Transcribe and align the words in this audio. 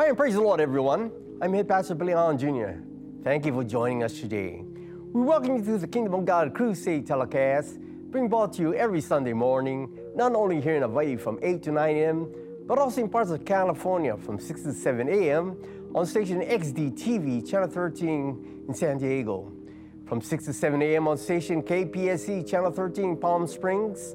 Hi 0.00 0.08
and 0.08 0.16
praise 0.16 0.32
the 0.32 0.40
Lord, 0.40 0.62
everyone. 0.62 1.12
I'm 1.42 1.52
Head 1.52 1.68
Pastor 1.68 1.94
Billy 1.94 2.14
Allen 2.14 2.38
Jr. 2.38 2.80
Thank 3.22 3.44
you 3.44 3.52
for 3.52 3.62
joining 3.62 4.02
us 4.02 4.18
today. 4.18 4.64
We 5.12 5.20
welcome 5.20 5.58
you 5.58 5.62
to 5.62 5.76
the 5.76 5.86
Kingdom 5.86 6.14
of 6.14 6.24
God 6.24 6.54
Crusade 6.54 7.06
telecast, 7.06 7.78
being 8.10 8.26
brought 8.26 8.54
to 8.54 8.62
you 8.62 8.72
every 8.72 9.02
Sunday 9.02 9.34
morning, 9.34 9.94
not 10.14 10.34
only 10.34 10.58
here 10.58 10.74
in 10.74 10.80
Hawaii 10.80 11.16
from 11.16 11.38
8 11.42 11.62
to 11.64 11.72
9 11.72 11.96
a.m., 11.96 12.34
but 12.66 12.78
also 12.78 13.02
in 13.02 13.10
parts 13.10 13.30
of 13.30 13.44
California 13.44 14.16
from 14.16 14.38
6 14.38 14.62
to 14.62 14.72
7 14.72 15.06
a.m. 15.06 15.54
on 15.94 16.06
station 16.06 16.40
XD-TV, 16.40 17.46
Channel 17.46 17.68
13 17.68 18.64
in 18.68 18.74
San 18.74 18.96
Diego. 18.96 19.52
From 20.06 20.22
6 20.22 20.46
to 20.46 20.54
7 20.54 20.80
a.m. 20.80 21.08
on 21.08 21.18
station 21.18 21.62
KPSC, 21.62 22.48
Channel 22.48 22.70
13 22.70 23.18
Palm 23.18 23.46
Springs. 23.46 24.14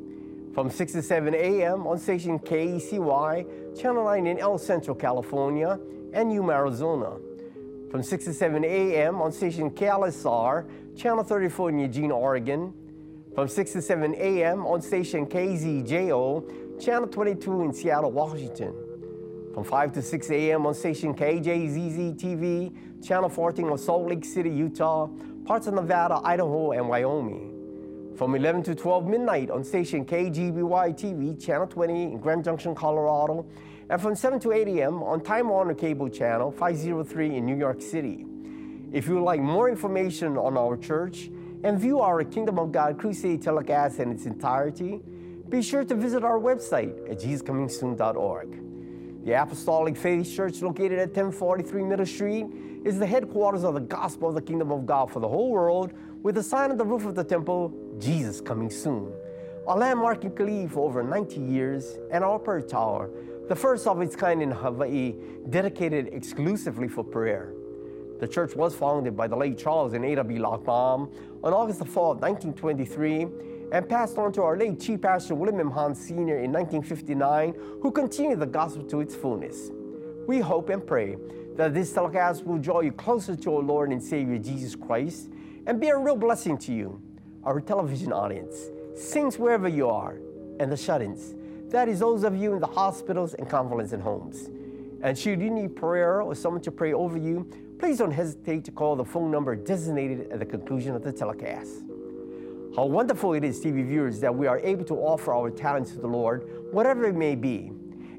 From 0.53 0.69
6 0.69 0.91
to 0.93 1.01
7 1.01 1.33
a.m. 1.33 1.87
on 1.87 1.97
station 1.97 2.37
KECY, 2.37 3.79
Channel 3.79 4.03
9 4.03 4.27
in 4.27 4.37
El 4.37 4.57
Centro, 4.57 4.93
California, 4.93 5.79
and 6.11 6.31
Yuma, 6.31 6.51
Arizona. 6.51 7.17
From 7.89 8.03
6 8.03 8.25
to 8.25 8.33
7 8.33 8.65
a.m. 8.65 9.21
on 9.21 9.31
station 9.31 9.71
KLSR, 9.71 10.97
Channel 10.97 11.23
34 11.23 11.69
in 11.69 11.79
Eugene, 11.79 12.11
Oregon. 12.11 12.73
From 13.33 13.47
6 13.47 13.71
to 13.71 13.81
7 13.81 14.13
a.m. 14.15 14.65
on 14.65 14.81
station 14.81 15.25
KZJO, 15.25 16.81
Channel 16.83 17.07
22 17.07 17.61
in 17.61 17.73
Seattle, 17.73 18.11
Washington. 18.11 18.73
From 19.53 19.63
5 19.63 19.93
to 19.93 20.01
6 20.01 20.31
a.m. 20.31 20.65
on 20.65 20.73
station 20.73 21.13
KJZZ 21.13 22.19
TV, 22.19 23.01
Channel 23.01 23.29
14 23.29 23.69
of 23.69 23.79
Salt 23.79 24.09
Lake 24.09 24.25
City, 24.25 24.49
Utah, 24.49 25.07
parts 25.45 25.67
of 25.67 25.75
Nevada, 25.75 26.19
Idaho, 26.25 26.71
and 26.71 26.89
Wyoming. 26.89 27.50
From 28.15 28.35
11 28.35 28.63
to 28.63 28.75
12 28.75 29.07
midnight 29.07 29.49
on 29.49 29.63
station 29.63 30.05
KGBY 30.05 30.99
TV, 30.99 31.43
Channel 31.43 31.67
20 31.67 32.03
in 32.03 32.17
Grand 32.19 32.43
Junction, 32.43 32.75
Colorado, 32.75 33.45
and 33.89 34.01
from 34.01 34.15
7 34.15 34.39
to 34.41 34.51
8 34.51 34.67
a.m. 34.67 35.01
on 35.01 35.21
Time 35.21 35.49
Warner 35.49 35.73
Cable 35.73 36.09
Channel 36.09 36.51
503 36.51 37.37
in 37.37 37.45
New 37.45 37.57
York 37.57 37.81
City. 37.81 38.25
If 38.91 39.07
you 39.07 39.15
would 39.15 39.23
like 39.23 39.39
more 39.39 39.69
information 39.69 40.37
on 40.37 40.57
our 40.57 40.77
church 40.77 41.29
and 41.63 41.79
view 41.79 41.99
our 41.99 42.23
Kingdom 42.23 42.59
of 42.59 42.71
God 42.71 42.99
Crusade 42.99 43.41
telecast 43.41 43.99
in 43.99 44.11
its 44.11 44.25
entirety, 44.25 45.01
be 45.49 45.61
sure 45.61 45.83
to 45.83 45.95
visit 45.95 46.23
our 46.23 46.39
website 46.39 47.09
at 47.09 47.19
jesuscomingsoon.org. 47.19 49.25
The 49.25 49.33
Apostolic 49.33 49.95
Faith 49.95 50.33
Church, 50.33 50.61
located 50.61 50.99
at 50.99 51.09
1043 51.09 51.83
Middle 51.83 52.05
Street, 52.05 52.47
is 52.83 52.97
the 52.97 53.05
headquarters 53.05 53.63
of 53.63 53.75
the 53.75 53.79
gospel 53.79 54.29
of 54.29 54.35
the 54.35 54.41
kingdom 54.41 54.71
of 54.71 54.85
God 54.85 55.11
for 55.11 55.19
the 55.19 55.27
whole 55.27 55.51
world, 55.51 55.93
with 56.23 56.37
a 56.37 56.43
sign 56.43 56.71
on 56.71 56.77
the 56.77 56.85
roof 56.85 57.05
of 57.05 57.15
the 57.15 57.23
temple, 57.23 57.73
Jesus 58.01 58.41
coming 58.41 58.69
soon. 58.69 59.13
A 59.67 59.77
landmark 59.77 60.23
in 60.23 60.31
Kalihi 60.31 60.69
for 60.71 60.89
over 60.89 61.03
90 61.03 61.39
years, 61.39 61.99
and 62.11 62.23
our 62.23 62.39
prayer 62.39 62.61
tower, 62.61 63.09
the 63.47 63.55
first 63.55 63.85
of 63.85 64.01
its 64.01 64.15
kind 64.15 64.41
in 64.41 64.51
Hawaii, 64.51 65.13
dedicated 65.49 66.09
exclusively 66.11 66.87
for 66.87 67.03
prayer. 67.03 67.53
The 68.19 68.27
church 68.27 68.55
was 68.55 68.75
founded 68.75 69.15
by 69.15 69.27
the 69.27 69.35
late 69.35 69.57
Charles 69.57 69.93
and 69.93 70.03
B. 70.03 70.35
Lochbaum 70.35 71.11
on 71.43 71.53
August 71.53 71.79
the 71.79 71.85
4th, 71.85 72.21
1923, 72.21 73.27
and 73.71 73.87
passed 73.87 74.17
on 74.17 74.31
to 74.33 74.43
our 74.43 74.57
late 74.57 74.79
Chief 74.79 75.01
Pastor 75.01 75.33
William 75.33 75.59
M. 75.59 75.71
Hahn 75.71 75.95
Sr. 75.95 76.39
in 76.39 76.51
1959, 76.51 77.55
who 77.81 77.91
continued 77.91 78.39
the 78.39 78.45
gospel 78.45 78.83
to 78.83 79.01
its 79.01 79.15
fullness. 79.15 79.71
We 80.27 80.39
hope 80.39 80.69
and 80.69 80.85
pray 80.85 81.17
that 81.55 81.73
this 81.73 81.91
telecast 81.93 82.45
will 82.45 82.57
draw 82.57 82.81
you 82.81 82.91
closer 82.91 83.35
to 83.35 83.55
our 83.55 83.63
Lord 83.63 83.91
and 83.91 84.01
Savior 84.01 84.37
Jesus 84.37 84.75
Christ 84.75 85.31
and 85.65 85.79
be 85.79 85.89
a 85.89 85.97
real 85.97 86.15
blessing 86.15 86.57
to 86.59 86.73
you, 86.73 87.01
our 87.43 87.59
television 87.59 88.11
audience, 88.13 88.69
saints 88.95 89.37
wherever 89.39 89.67
you 89.67 89.89
are, 89.89 90.17
and 90.59 90.71
the 90.71 90.77
shut-ins. 90.77 91.35
That 91.71 91.87
is 91.87 91.99
those 91.99 92.23
of 92.23 92.35
you 92.35 92.53
in 92.53 92.59
the 92.59 92.67
hospitals 92.67 93.33
and 93.33 93.49
convalescent 93.49 94.03
homes. 94.03 94.49
And 95.01 95.17
should 95.17 95.41
you 95.41 95.49
need 95.49 95.75
prayer 95.75 96.21
or 96.21 96.35
someone 96.35 96.61
to 96.63 96.71
pray 96.71 96.93
over 96.93 97.17
you, 97.17 97.49
please 97.79 97.97
don't 97.97 98.11
hesitate 98.11 98.63
to 98.65 98.71
call 98.71 98.95
the 98.95 99.05
phone 99.05 99.31
number 99.31 99.55
designated 99.55 100.31
at 100.31 100.39
the 100.39 100.45
conclusion 100.45 100.95
of 100.95 101.03
the 101.03 101.11
telecast. 101.11 101.83
How 102.75 102.85
wonderful 102.85 103.33
it 103.33 103.43
is, 103.43 103.59
TV 103.59 103.85
viewers, 103.85 104.19
that 104.19 104.33
we 104.33 104.47
are 104.47 104.59
able 104.59 104.85
to 104.85 104.95
offer 104.95 105.33
our 105.33 105.49
talents 105.49 105.91
to 105.91 105.99
the 105.99 106.07
Lord, 106.07 106.47
whatever 106.71 107.05
it 107.05 107.15
may 107.15 107.35
be, 107.35 107.71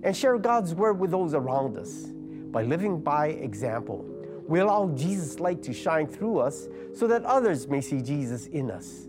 and 0.03 0.16
share 0.16 0.37
God's 0.38 0.75
word 0.75 0.99
with 0.99 1.11
those 1.11 1.32
around 1.32 1.77
us. 1.78 2.06
By 2.50 2.65
living 2.65 3.00
by 3.00 3.28
example, 3.28 4.05
we 4.49 4.61
allow 4.61 4.88
Jesus' 4.88 5.38
light 5.41 5.62
to 5.62 5.72
shine 5.72 6.06
through 6.06 6.41
us 6.41 6.69
so 6.93 7.06
that 7.06 7.25
others 7.25 7.69
may 7.69 7.81
see 7.81 8.03
Jesus 8.03 8.47
in 8.49 8.71
us. 8.71 9.06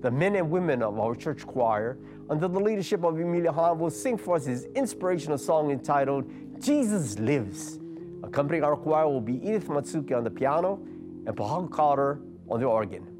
The 0.00 0.10
men 0.10 0.36
and 0.36 0.50
women 0.50 0.82
of 0.82 0.98
our 0.98 1.14
church 1.14 1.46
choir, 1.46 1.98
under 2.30 2.48
the 2.48 2.58
leadership 2.58 3.04
of 3.04 3.18
Emilia 3.18 3.52
Hahn, 3.52 3.78
will 3.78 3.90
sing 3.90 4.16
for 4.16 4.36
us 4.36 4.46
his 4.46 4.64
inspirational 4.74 5.36
song 5.36 5.70
entitled 5.70 6.30
Jesus 6.60 7.18
Lives. 7.18 7.78
Accompanying 8.22 8.64
our 8.64 8.76
choir 8.76 9.06
will 9.08 9.20
be 9.20 9.36
Edith 9.36 9.68
Matsuki 9.68 10.16
on 10.16 10.24
the 10.24 10.30
piano 10.30 10.80
and 11.26 11.36
Paul 11.36 11.68
Carter 11.68 12.20
on 12.48 12.60
the 12.60 12.66
organ. 12.66 13.19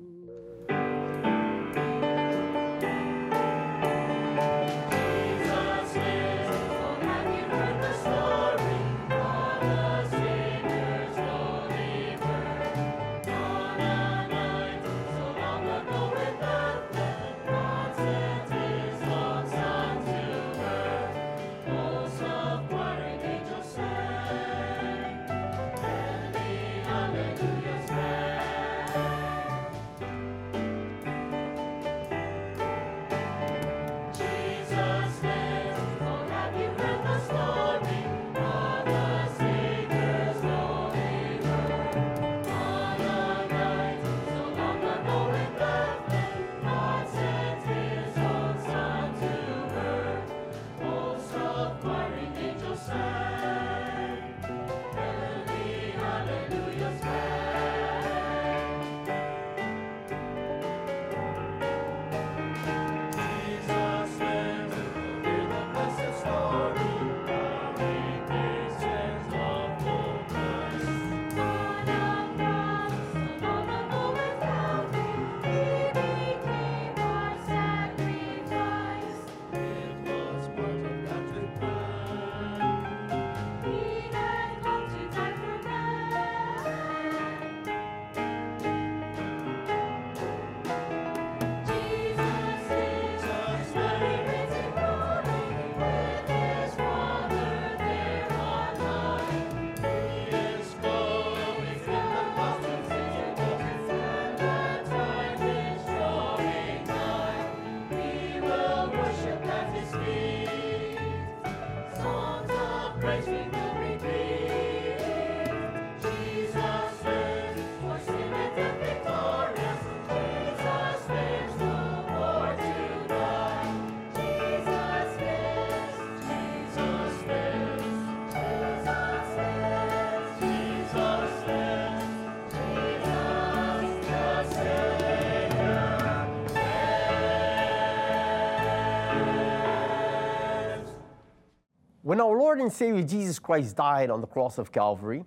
Lord 142.50 142.62
and 142.62 142.72
Savior 142.72 143.04
Jesus 143.04 143.38
Christ 143.38 143.76
died 143.76 144.10
on 144.10 144.20
the 144.20 144.26
cross 144.26 144.58
of 144.58 144.72
Calvary, 144.72 145.24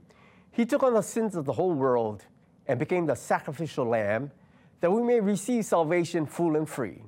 he 0.52 0.66
took 0.66 0.84
on 0.84 0.94
the 0.94 1.02
sins 1.02 1.38
of 1.38 1.46
the 1.46 1.54
whole 1.54 1.72
world 1.72 2.26
and 2.68 2.78
became 2.78 3.06
the 3.06 3.16
sacrificial 3.16 3.86
lamb 3.86 4.30
that 4.82 4.92
we 4.92 5.02
may 5.02 5.22
receive 5.22 5.64
salvation 5.64 6.26
full 6.26 6.58
and 6.58 6.68
free. 6.68 7.02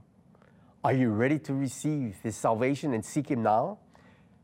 Are 0.86 0.94
you 0.94 1.10
ready 1.10 1.38
to 1.40 1.54
receive 1.54 2.16
this 2.24 2.38
salvation 2.38 2.94
and 2.94 3.04
seek 3.04 3.30
Him 3.30 3.44
now? 3.44 3.80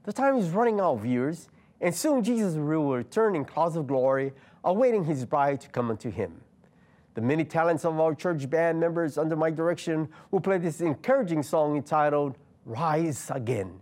The 0.03 0.11
time 0.11 0.35
is 0.35 0.49
running 0.49 0.81
out, 0.81 0.99
viewers, 0.99 1.47
and 1.79 1.95
soon 1.95 2.21
Jesus 2.21 2.55
will 2.55 2.91
return 2.91 3.33
in 3.37 3.45
clouds 3.45 3.77
of 3.77 3.87
glory, 3.87 4.33
awaiting 4.65 5.05
His 5.05 5.23
bride 5.23 5.61
to 5.61 5.69
come 5.69 5.89
unto 5.89 6.11
Him. 6.11 6.41
The 7.13 7.21
many 7.21 7.45
talents 7.45 7.85
of 7.85 7.97
our 7.97 8.13
church 8.13 8.49
band 8.49 8.77
members 8.77 9.17
under 9.17 9.37
my 9.37 9.51
direction 9.51 10.09
will 10.31 10.41
play 10.41 10.57
this 10.57 10.81
encouraging 10.81 11.43
song 11.43 11.77
entitled 11.77 12.37
Rise 12.65 13.31
Again. 13.33 13.79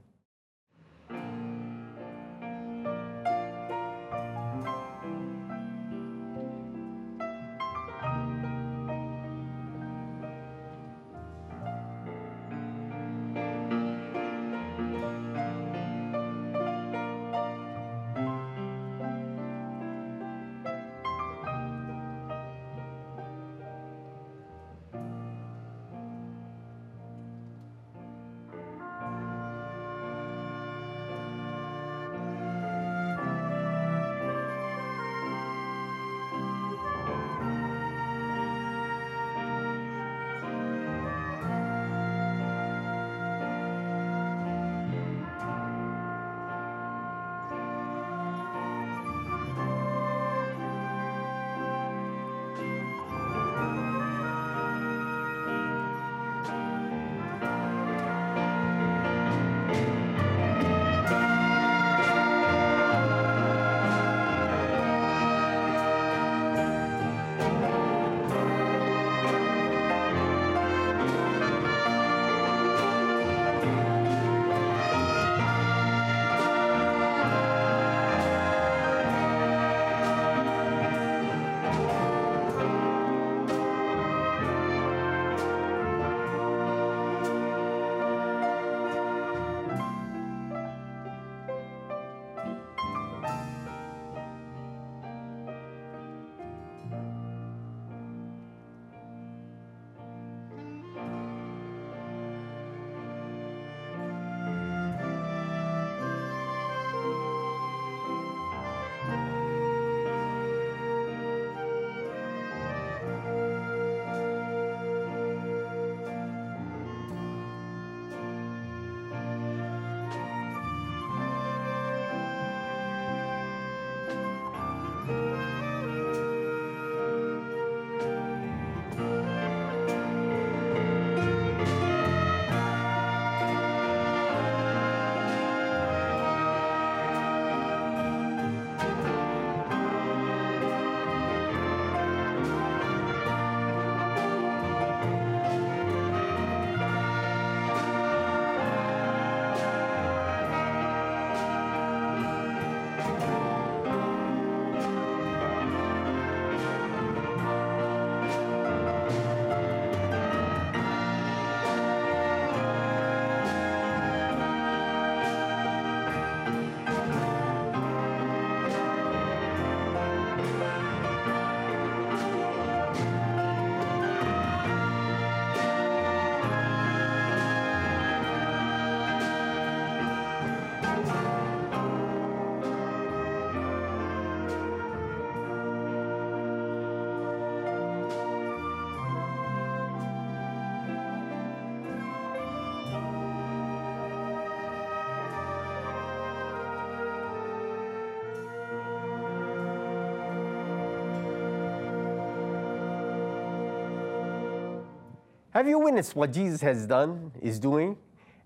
Have 205.59 205.68
you 205.68 205.78
witnessed 205.78 206.16
what 206.16 206.31
Jesus 206.31 206.61
has 206.61 206.87
done, 206.87 207.33
is 207.42 207.59
doing, 207.59 207.97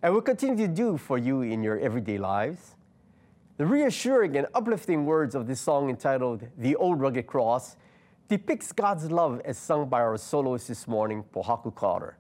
and 0.02 0.16
will 0.16 0.22
continue 0.24 0.66
to 0.66 0.68
do 0.68 0.98
for 0.98 1.20
you 1.20 1.44
in 1.44 1.62
your 1.62 1.78
everyday 1.78 2.18
lives? 2.18 2.76
The 3.58 3.68
reassuring 3.68 4.36
and 4.36 4.48
uplifting 4.56 5.06
words 5.06 5.36
of 5.36 5.46
this 5.46 5.62
song 5.62 5.92
entitled 5.92 6.48
The 6.58 6.76
Old 6.76 7.00
Rugged 7.00 7.28
Cross 7.28 7.78
depicts 8.30 8.72
God's 8.72 9.12
love 9.12 9.44
as 9.46 9.60
sung 9.60 9.90
by 9.90 10.02
our 10.02 10.18
soloist 10.18 10.70
this 10.70 10.88
morning, 10.88 11.24
Pohaku 11.32 11.76
Carter. 11.76 12.18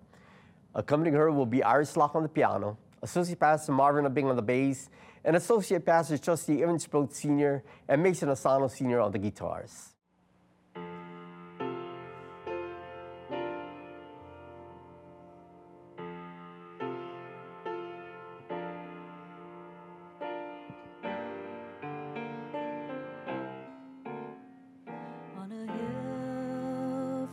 Accompanying 0.75 1.15
her 1.15 1.31
will 1.31 1.47
be 1.47 1.63
Iris 1.63 1.97
Locke 1.97 2.13
on 2.13 2.21
the 2.21 2.29
piano, 2.29 2.77
Associate 3.01 3.39
Pastor 3.39 3.71
Marvin 3.71 4.05
Abing 4.05 4.29
on 4.29 4.35
the 4.35 4.43
bass, 4.43 4.91
and 5.25 5.35
Associate 5.35 5.83
Pastor 5.83 6.19
Trustee 6.19 6.62
Evan 6.62 6.77
Sproat 6.77 7.15
Sr. 7.15 7.63
and 7.88 8.03
Mason 8.03 8.29
Asano 8.29 8.67
Sr. 8.67 9.00
on 9.00 9.12
the 9.12 9.17
guitars. 9.17 9.92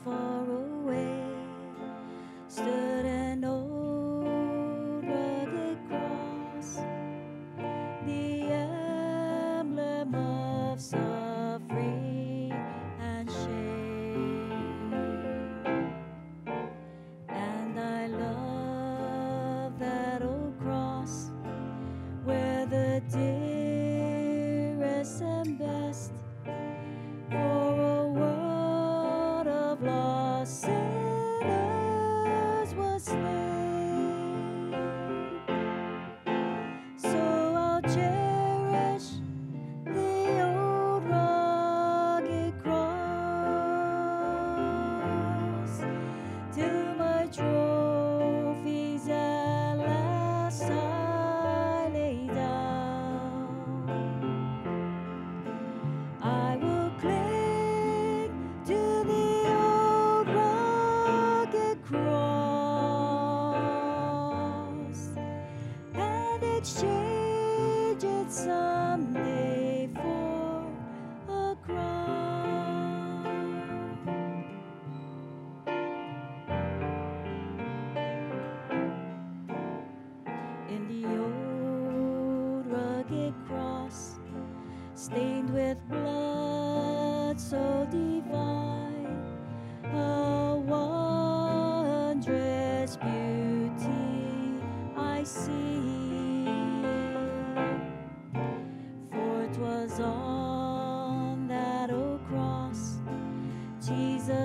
Did. 0.04 0.39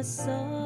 Jesus 0.05 0.64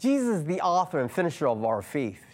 Jesus 0.00 0.38
is 0.38 0.44
the 0.44 0.62
author 0.62 0.98
and 0.98 1.12
finisher 1.12 1.46
of 1.46 1.62
our 1.62 1.82
faith. 1.82 2.24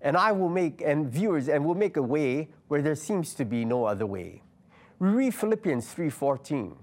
And 0.00 0.16
I 0.16 0.30
will 0.30 0.48
make, 0.48 0.80
and 0.80 1.10
viewers, 1.10 1.48
and 1.48 1.64
will 1.64 1.74
make 1.74 1.96
a 1.96 2.02
way 2.02 2.50
where 2.68 2.82
there 2.82 2.94
seems 2.94 3.34
to 3.34 3.44
be 3.44 3.64
no 3.64 3.84
other 3.84 4.06
way. 4.06 4.42
We 5.00 5.08
read 5.08 5.34
Philippians 5.34 5.92
3:14. 5.92 6.76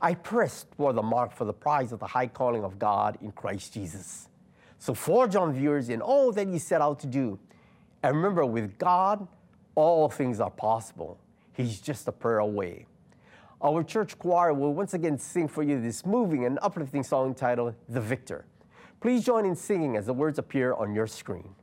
I 0.00 0.14
press 0.14 0.66
toward 0.76 0.94
the 0.94 1.02
mark 1.02 1.32
for 1.32 1.44
the 1.44 1.52
prize 1.52 1.90
of 1.90 1.98
the 1.98 2.06
high 2.06 2.28
calling 2.28 2.62
of 2.62 2.78
God 2.78 3.18
in 3.20 3.32
Christ 3.32 3.74
Jesus. 3.74 4.28
So 4.78 4.94
forge 4.94 5.34
on, 5.34 5.52
viewers, 5.52 5.88
in 5.88 6.00
all 6.00 6.30
that 6.32 6.46
you 6.46 6.60
set 6.60 6.80
out 6.80 7.00
to 7.00 7.08
do. 7.08 7.40
And 8.04 8.16
remember, 8.16 8.46
with 8.46 8.78
God, 8.78 9.26
all 9.74 10.08
things 10.08 10.38
are 10.38 10.50
possible. 10.50 11.18
He's 11.52 11.80
just 11.80 12.06
a 12.06 12.12
prayer 12.12 12.38
away. 12.38 12.86
Our 13.60 13.82
church 13.82 14.16
choir 14.16 14.54
will 14.54 14.72
once 14.72 14.94
again 14.94 15.18
sing 15.18 15.48
for 15.48 15.64
you 15.64 15.80
this 15.80 16.06
moving 16.06 16.44
and 16.44 16.58
uplifting 16.62 17.02
song 17.02 17.34
titled 17.34 17.74
The 17.88 18.00
Victor. 18.00 18.44
Please 19.00 19.24
join 19.24 19.46
in 19.46 19.56
singing 19.56 19.96
as 19.96 20.04
the 20.06 20.12
words 20.12 20.38
appear 20.38 20.74
on 20.74 20.94
your 20.94 21.06
screen. 21.06 21.54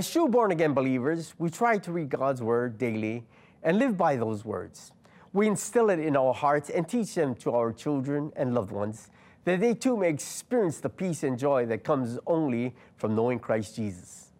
As 0.00 0.10
true 0.10 0.28
born 0.28 0.50
again 0.50 0.72
believers, 0.72 1.34
we 1.38 1.50
try 1.50 1.76
to 1.76 1.92
read 1.92 2.08
God's 2.08 2.40
word 2.40 2.78
daily 2.78 3.22
and 3.62 3.78
live 3.78 3.98
by 3.98 4.16
those 4.16 4.46
words. 4.46 4.92
We 5.34 5.46
instill 5.46 5.90
it 5.90 5.98
in 5.98 6.16
our 6.16 6.32
hearts 6.32 6.70
and 6.70 6.88
teach 6.88 7.14
them 7.14 7.34
to 7.34 7.52
our 7.52 7.70
children 7.70 8.32
and 8.34 8.54
loved 8.54 8.72
ones 8.72 9.10
that 9.44 9.60
they 9.60 9.74
too 9.74 9.98
may 9.98 10.08
experience 10.08 10.80
the 10.80 10.88
peace 10.88 11.22
and 11.22 11.38
joy 11.38 11.66
that 11.66 11.84
comes 11.84 12.18
only 12.26 12.74
from 12.96 13.14
knowing 13.14 13.38
Christ 13.38 13.76
Jesus. 13.76 14.30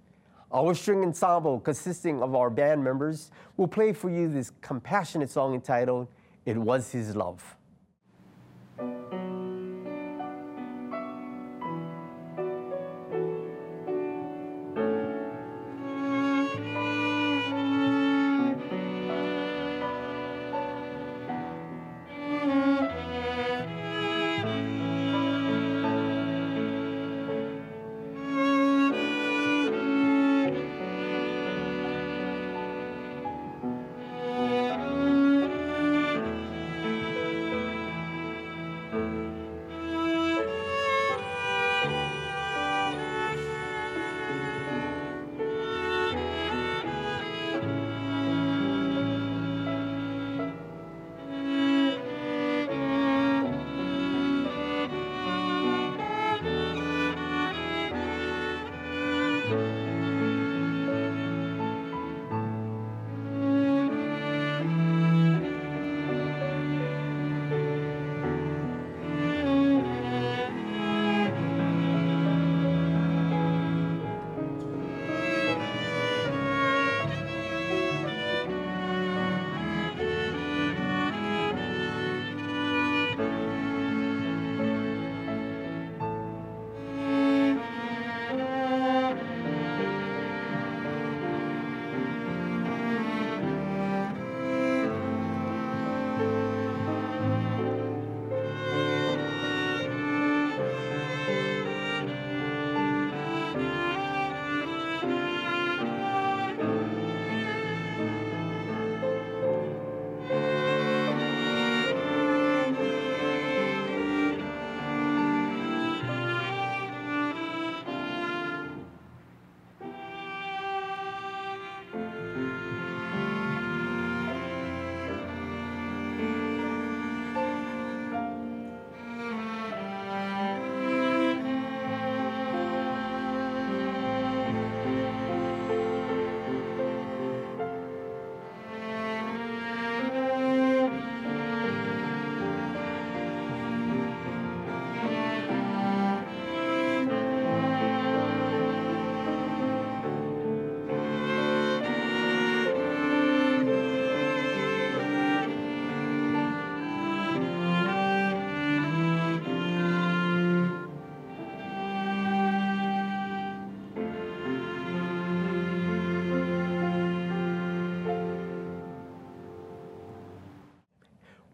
Our 0.51 0.75
string 0.75 1.05
ensemble, 1.05 1.61
consisting 1.61 2.23
of 2.23 2.35
our 2.35 2.49
band 2.49 2.83
members, 2.83 3.31
will 3.59 3.69
play 3.69 3.93
for 3.93 4.09
you 4.09 4.31
this 4.31 4.53
compassionate 4.63 5.29
song 5.29 5.53
entitled, 5.53 6.09
It 6.47 6.57
Was 6.57 6.91
His 6.91 7.15
Love. 7.15 7.59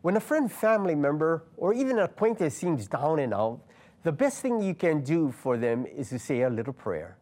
When 0.07 0.17
a 0.17 0.21
friend, 0.21 0.53
family 0.53 0.95
member, 0.95 1.43
or 1.57 1.75
even 1.75 1.99
an 1.99 2.05
acquaintance 2.05 2.55
seems 2.55 2.87
down 2.87 3.19
and 3.19 3.35
out, 3.35 3.59
the 4.05 4.13
best 4.13 4.41
thing 4.41 4.63
you 4.63 4.73
can 4.73 5.03
do 5.03 5.33
for 5.33 5.59
them 5.59 5.85
is 5.85 6.11
to 6.11 6.19
say 6.21 6.43
a 6.43 6.49
little 6.49 6.73
prayer. 6.73 7.19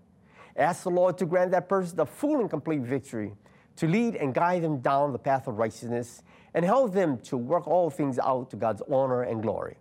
Ask 0.55 0.83
the 0.83 0.91
Lord 0.91 1.17
to 1.17 1.25
grant 1.25 1.53
that 1.53 1.67
person 1.67 1.97
the 1.97 2.05
full 2.05 2.41
and 2.41 2.51
complete 2.51 2.83
victory, 2.83 3.33
to 3.77 3.89
lead 3.89 4.17
and 4.17 4.35
guide 4.35 4.65
them 4.65 4.81
down 4.81 5.13
the 5.13 5.19
path 5.19 5.49
of 5.49 5.57
righteousness, 5.57 6.23
and 6.53 6.63
help 6.63 6.93
them 6.93 7.17
to 7.21 7.39
work 7.39 7.67
all 7.67 7.89
things 7.89 8.19
out 8.19 8.51
to 8.51 8.57
God's 8.57 8.83
honor 8.93 9.23
and 9.23 9.41
glory. 9.41 9.79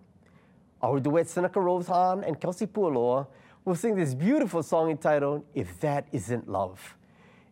Our 0.81 1.01
duet 1.01 1.27
Seneca 1.27 1.59
Rose 1.59 1.87
Hahn 1.87 2.23
and 2.23 2.39
Kelsey 2.39 2.67
Pualoa 2.67 3.27
will 3.65 3.75
sing 3.75 3.95
this 3.95 4.13
beautiful 4.13 4.63
song 4.63 4.89
entitled, 4.91 5.43
If 5.53 5.77
That 5.81 6.07
Isn't 6.13 6.47
Love. 6.47 6.95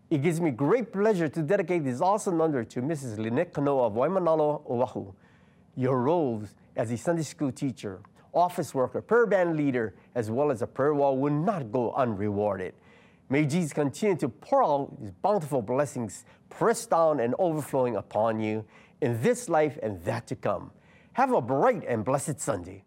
It 0.09 0.21
gives 0.21 0.39
me 0.39 0.51
great 0.51 0.93
pleasure 0.93 1.27
to 1.27 1.41
dedicate 1.41 1.83
this 1.83 1.99
awesome 1.99 2.37
number 2.37 2.63
to 2.63 2.81
Mrs. 2.81 3.17
Lynette 3.17 3.53
Kanoa 3.53 3.87
of 3.87 3.93
Waimanalo, 3.95 4.61
Oahu. 4.69 5.13
Your 5.75 6.01
roles 6.01 6.55
as 6.75 6.91
a 6.91 6.97
Sunday 6.97 7.23
school 7.23 7.51
teacher, 7.51 8.01
office 8.33 8.73
worker, 8.73 9.01
prayer 9.01 9.25
band 9.25 9.57
leader, 9.57 9.95
as 10.15 10.29
well 10.29 10.51
as 10.51 10.61
a 10.61 10.67
prayer 10.67 10.93
wall 10.93 11.17
will 11.17 11.33
not 11.33 11.71
go 11.71 11.93
unrewarded. 11.93 12.73
May 13.29 13.45
Jesus 13.45 13.71
continue 13.71 14.17
to 14.17 14.29
pour 14.29 14.63
out 14.63 14.97
his 15.01 15.11
bountiful 15.11 15.61
blessings, 15.61 16.25
pressed 16.49 16.89
down 16.89 17.21
and 17.21 17.33
overflowing 17.39 17.95
upon 17.95 18.41
you 18.41 18.65
in 18.99 19.21
this 19.21 19.47
life 19.47 19.79
and 19.81 20.03
that 20.03 20.27
to 20.27 20.35
come. 20.35 20.71
Have 21.13 21.31
a 21.31 21.41
bright 21.41 21.83
and 21.87 22.03
blessed 22.03 22.39
Sunday. 22.39 22.83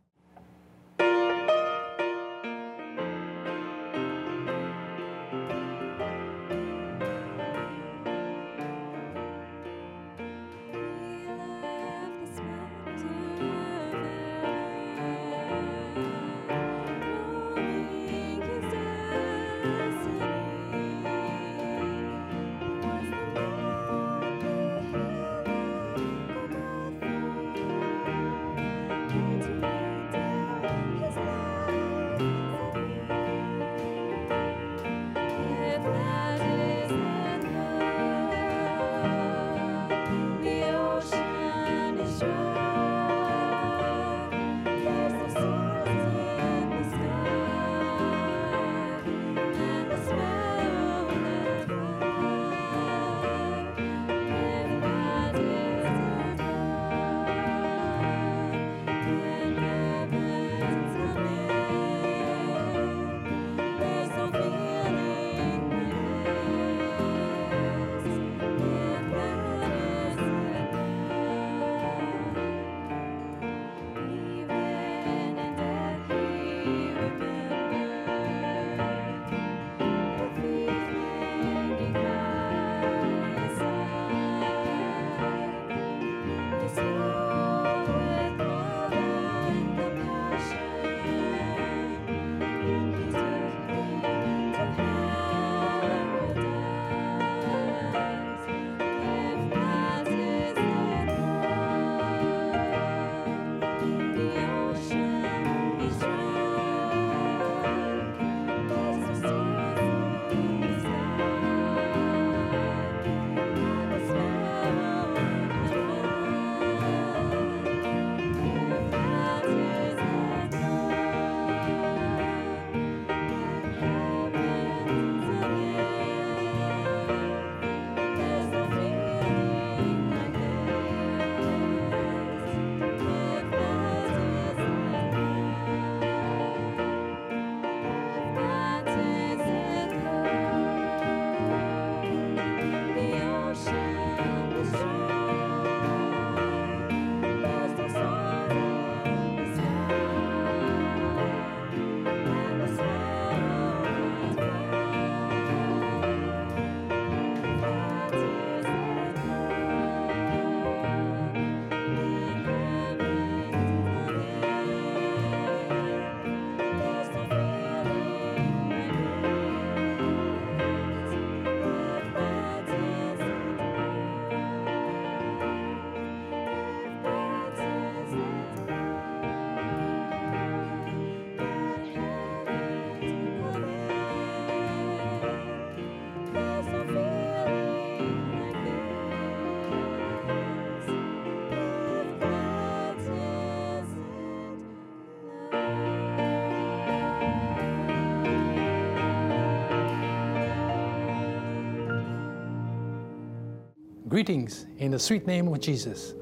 Greetings 204.15 204.67
in 204.79 204.93
the 204.93 204.99
sweet 205.01 205.27
name 205.27 205.49
of 205.49 205.59
Jesus. 205.59 206.15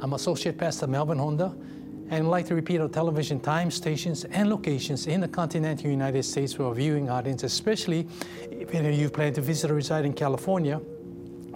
I'm 0.00 0.12
Associate 0.12 0.56
Pastor 0.56 0.86
Melvin 0.86 1.18
Honda 1.18 1.52
and 2.08 2.24
would 2.24 2.30
like 2.30 2.46
to 2.46 2.54
repeat 2.54 2.80
our 2.80 2.86
television 2.86 3.40
time 3.40 3.72
stations, 3.72 4.24
and 4.26 4.48
locations 4.48 5.08
in 5.08 5.20
the 5.20 5.26
continental 5.26 5.90
United 5.90 6.22
States 6.22 6.52
for 6.52 6.66
our 6.66 6.74
viewing 6.74 7.10
audience, 7.10 7.42
especially 7.42 8.06
if 8.52 8.72
you 8.72 9.10
plan 9.10 9.32
to 9.32 9.40
visit 9.40 9.68
or 9.68 9.74
reside 9.74 10.04
in 10.04 10.12
California. 10.12 10.80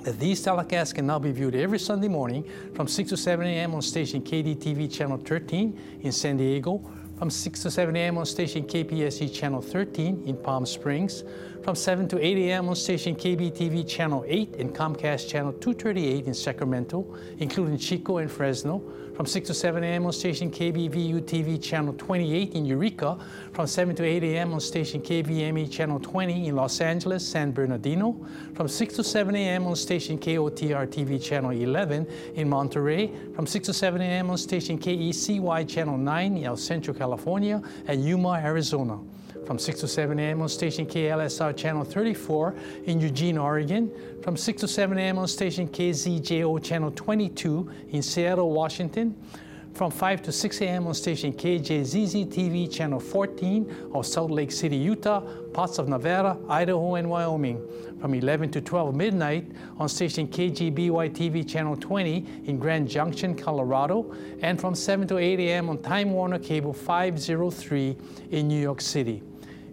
That 0.00 0.18
these 0.18 0.44
telecasts 0.44 0.92
can 0.92 1.06
now 1.06 1.20
be 1.20 1.30
viewed 1.30 1.54
every 1.54 1.78
Sunday 1.78 2.08
morning 2.08 2.44
from 2.74 2.88
6 2.88 3.10
to 3.10 3.16
7 3.16 3.46
a.m. 3.46 3.72
on 3.76 3.80
station 3.80 4.20
KDTV 4.20 4.92
channel 4.92 5.18
13 5.18 6.00
in 6.00 6.10
San 6.10 6.36
Diego, 6.38 6.90
from 7.18 7.30
6 7.30 7.62
to 7.62 7.70
7 7.70 7.94
a.m. 7.96 8.18
on 8.18 8.26
station 8.26 8.64
KPSC 8.64 9.32
channel 9.32 9.60
13 9.60 10.24
in 10.26 10.36
Palm 10.36 10.66
Springs, 10.66 11.24
from 11.62 11.74
7 11.74 12.08
to 12.08 12.18
8 12.20 12.36
a.m. 12.48 12.68
on 12.68 12.74
station 12.74 13.14
KBTV 13.14 13.88
channel 13.88 14.24
8 14.26 14.56
and 14.56 14.74
Comcast 14.74 15.28
channel 15.28 15.52
238 15.52 16.26
in 16.26 16.34
Sacramento, 16.34 17.06
including 17.38 17.78
Chico 17.78 18.18
and 18.18 18.30
Fresno, 18.30 18.82
from 19.14 19.26
6 19.26 19.46
to 19.48 19.54
7 19.54 19.84
a.m. 19.84 20.06
on 20.06 20.12
station 20.12 20.50
KBVU 20.50 21.22
TV 21.22 21.62
channel 21.62 21.94
28 21.96 22.54
in 22.54 22.66
Eureka, 22.66 23.18
from 23.52 23.66
7 23.66 23.94
to 23.94 24.04
8 24.04 24.24
a.m. 24.24 24.52
on 24.52 24.60
station 24.60 25.00
KVME 25.00 25.70
channel 25.70 26.00
20 26.00 26.48
in 26.48 26.56
Los 26.56 26.80
Angeles, 26.80 27.26
San 27.26 27.52
Bernardino, 27.52 28.26
from 28.54 28.66
6 28.66 28.94
to 28.94 29.04
7 29.04 29.34
a.m. 29.36 29.66
on 29.66 29.76
station 29.76 30.18
KOTR 30.18 30.86
TV 30.88 31.22
channel 31.22 31.50
11 31.50 32.06
in 32.34 32.48
Monterey, 32.48 33.10
from 33.34 33.46
6 33.46 33.66
to 33.66 33.72
7 33.72 34.00
a.m. 34.00 34.30
on 34.30 34.36
station 34.36 34.78
KECY 34.78 35.68
channel 35.68 35.96
9 35.96 36.36
in 36.36 36.44
El 36.44 36.56
Centro, 36.56 36.92
California, 36.92 37.62
and 37.86 38.04
Yuma, 38.04 38.40
Arizona 38.42 38.98
from 39.46 39.58
6 39.58 39.80
to 39.80 39.88
7 39.88 40.18
a.m. 40.18 40.42
on 40.42 40.48
station 40.48 40.86
KLSR 40.86 41.56
channel 41.56 41.84
34 41.84 42.54
in 42.86 43.00
Eugene, 43.00 43.38
Oregon, 43.38 43.90
from 44.22 44.36
6 44.36 44.60
to 44.60 44.68
7 44.68 44.96
a.m. 44.98 45.18
on 45.18 45.28
station 45.28 45.68
KZJO 45.68 46.62
channel 46.62 46.90
22 46.90 47.70
in 47.90 48.02
Seattle, 48.02 48.50
Washington, 48.52 49.14
from 49.74 49.90
5 49.90 50.22
to 50.22 50.32
6 50.32 50.60
a.m. 50.60 50.86
on 50.86 50.94
station 50.94 51.32
KJZZ 51.32 52.26
TV 52.28 52.72
channel 52.72 53.00
14 53.00 53.90
of 53.92 54.06
Salt 54.06 54.30
Lake 54.30 54.52
City, 54.52 54.76
Utah, 54.76 55.20
parts 55.52 55.78
of 55.78 55.88
Nevada, 55.88 56.38
Idaho, 56.48 56.94
and 56.94 57.10
Wyoming, 57.10 57.60
from 58.00 58.14
11 58.14 58.52
to 58.52 58.60
12 58.60 58.94
midnight 58.94 59.50
on 59.78 59.88
station 59.88 60.28
KGBY 60.28 61.10
TV 61.10 61.46
channel 61.46 61.76
20 61.76 62.44
in 62.44 62.58
Grand 62.58 62.88
Junction, 62.88 63.34
Colorado, 63.34 64.14
and 64.40 64.60
from 64.60 64.76
7 64.76 65.08
to 65.08 65.18
8 65.18 65.40
a.m. 65.40 65.68
on 65.68 65.78
Time 65.78 66.12
Warner 66.12 66.38
Cable 66.38 66.72
503 66.72 67.96
in 68.30 68.46
New 68.46 68.60
York 68.60 68.80
City. 68.80 69.22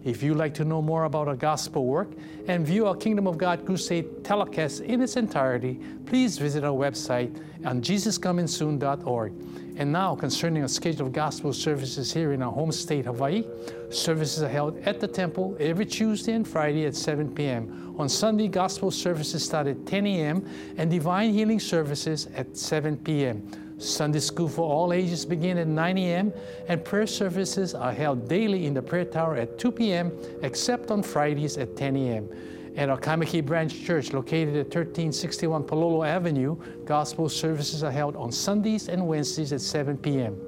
If 0.04 0.22
you'd 0.22 0.36
like 0.36 0.54
to 0.54 0.64
know 0.64 0.82
more 0.82 1.04
about 1.04 1.28
our 1.28 1.36
gospel 1.36 1.86
work 1.86 2.10
and 2.48 2.66
view 2.66 2.86
our 2.86 2.96
Kingdom 2.96 3.26
of 3.26 3.38
God 3.38 3.64
Crusade 3.64 4.24
telecast 4.24 4.80
in 4.80 5.00
its 5.00 5.16
entirety, 5.16 5.80
please 6.06 6.38
visit 6.38 6.64
our 6.64 6.72
website 6.72 7.40
on 7.64 7.80
jesuscomingsoon.org. 7.80 9.32
And 9.76 9.90
now, 9.90 10.14
concerning 10.14 10.62
our 10.62 10.68
schedule 10.68 11.06
of 11.06 11.12
gospel 11.12 11.52
services 11.52 12.12
here 12.12 12.32
in 12.32 12.42
our 12.42 12.52
home 12.52 12.72
state, 12.72 13.06
Hawaii, 13.06 13.44
services 13.90 14.42
are 14.42 14.48
held 14.48 14.76
at 14.78 15.00
the 15.00 15.08
temple 15.08 15.56
every 15.58 15.86
Tuesday 15.86 16.32
and 16.32 16.46
Friday 16.46 16.84
at 16.84 16.94
7 16.94 17.34
p.m. 17.34 17.94
On 17.98 18.08
Sunday, 18.08 18.48
gospel 18.48 18.90
services 18.90 19.44
start 19.44 19.66
at 19.66 19.86
10 19.86 20.06
a.m. 20.06 20.46
and 20.76 20.90
divine 20.90 21.32
healing 21.32 21.60
services 21.60 22.28
at 22.34 22.56
7 22.56 22.96
p.m. 22.98 23.48
Sunday 23.82 24.20
school 24.20 24.48
for 24.48 24.62
all 24.62 24.92
ages 24.92 25.26
begin 25.26 25.58
at 25.58 25.66
9 25.66 25.98
a.m. 25.98 26.32
and 26.68 26.84
prayer 26.84 27.06
services 27.06 27.74
are 27.74 27.92
held 27.92 28.28
daily 28.28 28.66
in 28.66 28.74
the 28.74 28.82
prayer 28.82 29.04
tower 29.04 29.36
at 29.36 29.58
2 29.58 29.72
p.m. 29.72 30.12
except 30.42 30.90
on 30.90 31.02
Fridays 31.02 31.58
at 31.58 31.76
10 31.76 31.96
a.m. 31.96 32.28
At 32.76 32.88
our 32.88 32.98
Kaimuki 32.98 33.44
Branch 33.44 33.84
Church, 33.84 34.12
located 34.12 34.56
at 34.56 34.66
1361 34.66 35.64
Palolo 35.64 36.06
Avenue, 36.06 36.56
gospel 36.84 37.28
services 37.28 37.82
are 37.82 37.90
held 37.90 38.16
on 38.16 38.32
Sundays 38.32 38.88
and 38.88 39.06
Wednesdays 39.06 39.52
at 39.52 39.60
7 39.60 39.98
p.m. 39.98 40.40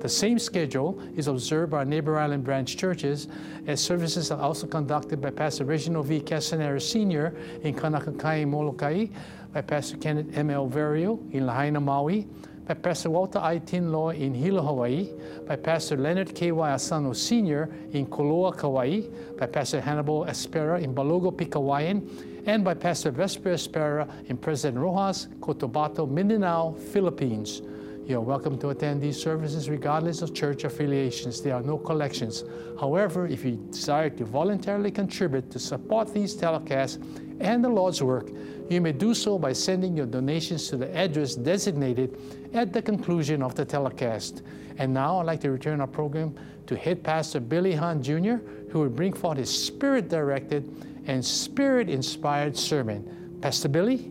The 0.00 0.08
same 0.08 0.38
schedule 0.38 1.00
is 1.16 1.28
observed 1.28 1.70
by 1.70 1.84
neighbor 1.84 2.18
island 2.18 2.44
branch 2.44 2.76
churches, 2.76 3.28
as 3.66 3.80
services 3.80 4.30
are 4.30 4.40
also 4.40 4.66
conducted 4.66 5.20
by 5.20 5.30
Pastor 5.30 5.64
Reginald 5.64 6.06
V. 6.06 6.20
Casanera 6.20 6.80
Sr. 6.80 7.34
in 7.62 7.74
Kaunakakai, 7.74 8.46
Molokai, 8.46 9.06
by 9.52 9.60
Pastor 9.60 9.96
Kenneth 9.98 10.36
M. 10.36 10.50
L. 10.50 10.68
Verio 10.68 11.20
in 11.32 11.46
Lahaina, 11.46 11.80
Maui, 11.80 12.26
by 12.66 12.74
Pastor 12.74 13.10
Walter 13.10 13.40
I. 13.40 13.58
Tinlaw 13.58 14.16
in 14.16 14.34
Hilo, 14.34 14.62
Hawaii, 14.62 15.10
by 15.46 15.56
Pastor 15.56 15.96
Leonard 15.96 16.34
K. 16.34 16.52
Y. 16.52 16.70
Asano 16.70 17.12
Sr. 17.12 17.68
in 17.92 18.06
Koloa, 18.06 18.56
Kauai, 18.56 19.02
by 19.38 19.46
Pastor 19.46 19.80
Hannibal 19.80 20.26
Espera 20.26 20.80
in 20.80 20.94
Balogo, 20.94 21.32
Pigcawayan, 21.32 22.06
and 22.46 22.64
by 22.64 22.74
Pastor 22.74 23.10
Vesper 23.10 23.50
Espera 23.50 24.08
in 24.28 24.36
President 24.36 24.80
Roxas, 24.80 25.28
Cotabato, 25.40 26.08
Mindanao, 26.08 26.72
Philippines. 26.92 27.62
You 28.06 28.18
are 28.18 28.20
welcome 28.20 28.58
to 28.58 28.70
attend 28.70 29.00
these 29.00 29.20
services 29.20 29.70
regardless 29.70 30.22
of 30.22 30.34
church 30.34 30.64
affiliations. 30.64 31.40
There 31.40 31.54
are 31.54 31.62
no 31.62 31.78
collections. 31.78 32.42
However, 32.78 33.26
if 33.26 33.44
you 33.44 33.56
desire 33.70 34.10
to 34.10 34.24
voluntarily 34.24 34.90
contribute 34.90 35.50
to 35.52 35.60
support 35.60 36.12
these 36.12 36.34
telecasts 36.34 36.98
and 37.42 37.62
the 37.62 37.68
Lord's 37.68 38.02
work, 38.02 38.30
you 38.70 38.80
may 38.80 38.92
do 38.92 39.12
so 39.12 39.38
by 39.38 39.52
sending 39.52 39.96
your 39.96 40.06
donations 40.06 40.68
to 40.68 40.76
the 40.76 40.96
address 40.96 41.34
designated 41.34 42.18
at 42.54 42.72
the 42.72 42.80
conclusion 42.80 43.42
of 43.42 43.54
the 43.54 43.64
telecast. 43.64 44.42
And 44.78 44.94
now 44.94 45.18
I'd 45.18 45.26
like 45.26 45.40
to 45.40 45.50
return 45.50 45.80
our 45.80 45.86
program 45.86 46.34
to 46.66 46.76
Head 46.76 47.02
Pastor 47.02 47.40
Billy 47.40 47.74
Hahn 47.74 48.02
Jr., 48.02 48.36
who 48.70 48.80
will 48.80 48.88
bring 48.88 49.12
forth 49.12 49.38
his 49.38 49.50
spirit 49.50 50.08
directed 50.08 50.64
and 51.06 51.24
spirit 51.24 51.90
inspired 51.90 52.56
sermon. 52.56 53.38
Pastor 53.42 53.68
Billy? 53.68 54.10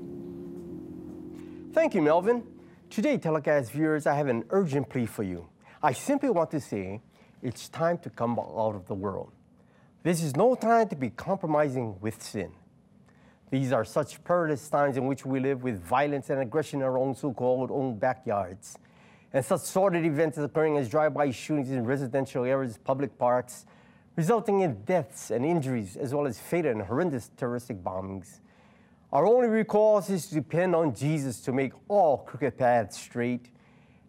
Thank 1.74 1.96
you, 1.96 2.02
Melvin. 2.02 2.44
Today, 2.90 3.18
telecast 3.18 3.72
viewers, 3.72 4.06
I 4.06 4.16
have 4.16 4.28
an 4.28 4.44
urgent 4.50 4.90
plea 4.90 5.06
for 5.06 5.24
you. 5.24 5.48
I 5.82 5.94
simply 5.94 6.30
want 6.30 6.52
to 6.52 6.60
say 6.60 7.02
it's 7.42 7.70
time 7.70 7.98
to 8.00 8.10
come 8.10 8.38
out 8.38 8.76
of 8.76 8.86
the 8.88 8.94
world. 8.94 9.32
This 10.04 10.22
is 10.22 10.36
no 10.36 10.56
time 10.56 10.90
to 10.90 10.96
be 10.96 11.10
compromising 11.10 12.00
with 12.02 12.22
sin. 12.22 12.52
These 13.52 13.74
are 13.74 13.84
such 13.84 14.24
perilous 14.24 14.68
times 14.70 14.96
in 14.96 15.06
which 15.06 15.26
we 15.26 15.42
live 15.42 15.62
with 15.62 15.84
violence 15.84 16.30
and 16.30 16.40
aggression 16.40 16.80
in 16.80 16.86
our 16.86 16.98
own 16.98 17.14
so-called 17.14 17.70
own 17.70 18.00
backyards. 18.00 18.78
And 19.34 19.44
such 19.46 19.62
sordid 19.62 20.06
events 20.06 20.38
occurring 20.38 20.78
as 20.78 20.90
drive-by 20.90 21.32
shootings 21.32 21.70
in 21.70 21.86
residential 21.86 22.46
areas, 22.46 22.78
public 22.78 23.18
parks, 23.18 23.66
resulting 24.16 24.62
in 24.62 24.84
deaths 24.84 25.32
and 25.32 25.46
injuries, 25.46 25.98
as 25.98 26.14
well 26.14 26.28
as 26.28 26.40
fatal 26.40 26.72
and 26.72 26.82
horrendous 26.82 27.30
terroristic 27.36 27.84
bombings. 27.84 28.40
Our 29.12 29.28
only 29.28 29.50
recourse 29.50 30.10
is 30.10 30.28
to 30.28 30.36
depend 30.36 30.74
on 30.74 30.96
Jesus 30.96 31.42
to 31.42 31.52
make 31.52 31.74
all 31.90 32.20
crooked 32.20 32.58
paths 32.58 32.98
straight 32.98 33.50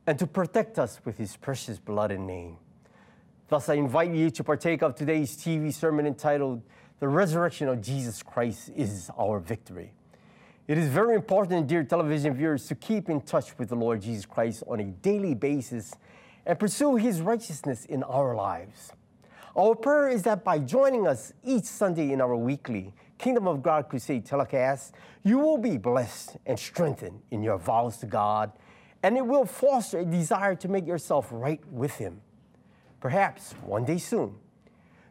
and 0.07 0.17
to 0.21 0.27
protect 0.27 0.79
us 0.79 1.01
with 1.05 1.19
his 1.19 1.37
precious 1.37 1.81
blood 1.81 2.13
and 2.13 2.29
name. 2.29 2.59
Thus, 3.49 3.69
I 3.69 3.75
invite 3.75 4.13
you 4.13 4.31
to 4.31 4.45
partake 4.45 4.83
of 4.83 4.95
today's 4.95 5.37
TV 5.37 5.75
sermon 5.75 6.07
entitled, 6.07 6.63
The 7.03 7.09
Resurrection 7.09 7.67
of 7.67 7.83
Jesus 7.83 8.23
Christ 8.23 8.71
is 8.77 9.11
Our 9.19 9.41
Victory. 9.41 9.93
It 10.69 10.79
is 10.79 10.87
very 10.87 11.17
important, 11.17 11.67
dear 11.67 11.83
television 11.83 12.33
viewers, 12.33 12.69
to 12.69 12.77
keep 12.77 13.11
in 13.11 13.23
touch 13.23 13.59
with 13.59 13.71
the 13.71 13.75
Lord 13.75 14.03
Jesus 14.03 14.25
Christ 14.25 14.63
on 14.69 14.79
a 14.79 14.85
daily 14.85 15.35
basis 15.35 15.97
and 16.47 16.57
pursue 16.61 16.95
his 16.95 17.21
righteousness 17.21 17.87
in 17.87 18.05
our 18.05 18.37
lives. 18.37 18.93
Our 19.57 19.75
prayer 19.75 20.11
is 20.11 20.23
that 20.23 20.45
by 20.45 20.61
joining 20.61 21.09
us 21.09 21.33
each 21.43 21.65
Sunday 21.65 22.13
in 22.13 22.21
our 22.21 22.37
weekly 22.37 22.95
Kingdom 23.19 23.49
of 23.49 23.65
God 23.65 23.89
Crusade 23.89 24.25
telecast, 24.25 24.95
you 25.25 25.41
will 25.41 25.59
be 25.59 25.79
blessed 25.79 26.37
and 26.47 26.57
strengthened 26.57 27.21
in 27.33 27.43
your 27.43 27.59
vows 27.59 27.97
to 27.97 28.07
God, 28.07 28.53
and 29.03 29.17
it 29.17 29.27
will 29.27 29.45
foster 29.45 29.99
a 29.99 30.05
desire 30.05 30.55
to 30.55 30.69
make 30.69 30.87
yourself 30.87 31.27
right 31.33 31.67
with 31.69 31.97
Him. 31.97 32.21
Perhaps 33.01 33.57
one 33.65 33.85
day 33.85 33.99
soon, 33.99 34.37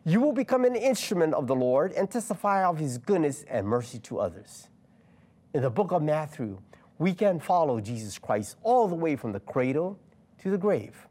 you 0.06 0.20
will 0.20 0.34
become 0.34 0.66
an 0.66 0.76
instrument 0.76 1.34
of 1.34 1.48
the 1.48 1.56
Lord 1.56 1.92
and 1.94 2.10
testify 2.10 2.64
of 2.64 2.78
His 2.78 2.98
goodness 2.98 3.46
and 3.48 3.68
mercy 3.68 4.00
to 4.00 4.20
others. 4.20 4.68
In 5.54 5.62
the 5.62 5.70
book 5.70 5.92
of 5.92 6.02
Matthew, 6.02 6.60
we 6.98 7.14
can 7.14 7.40
follow 7.40 7.80
Jesus 7.80 8.18
Christ 8.18 8.58
all 8.64 8.88
the 8.88 8.96
way 8.96 9.16
from 9.16 9.32
the 9.32 9.40
cradle 9.40 10.00
to 10.42 10.50
the 10.50 10.58
grave. 10.58 11.08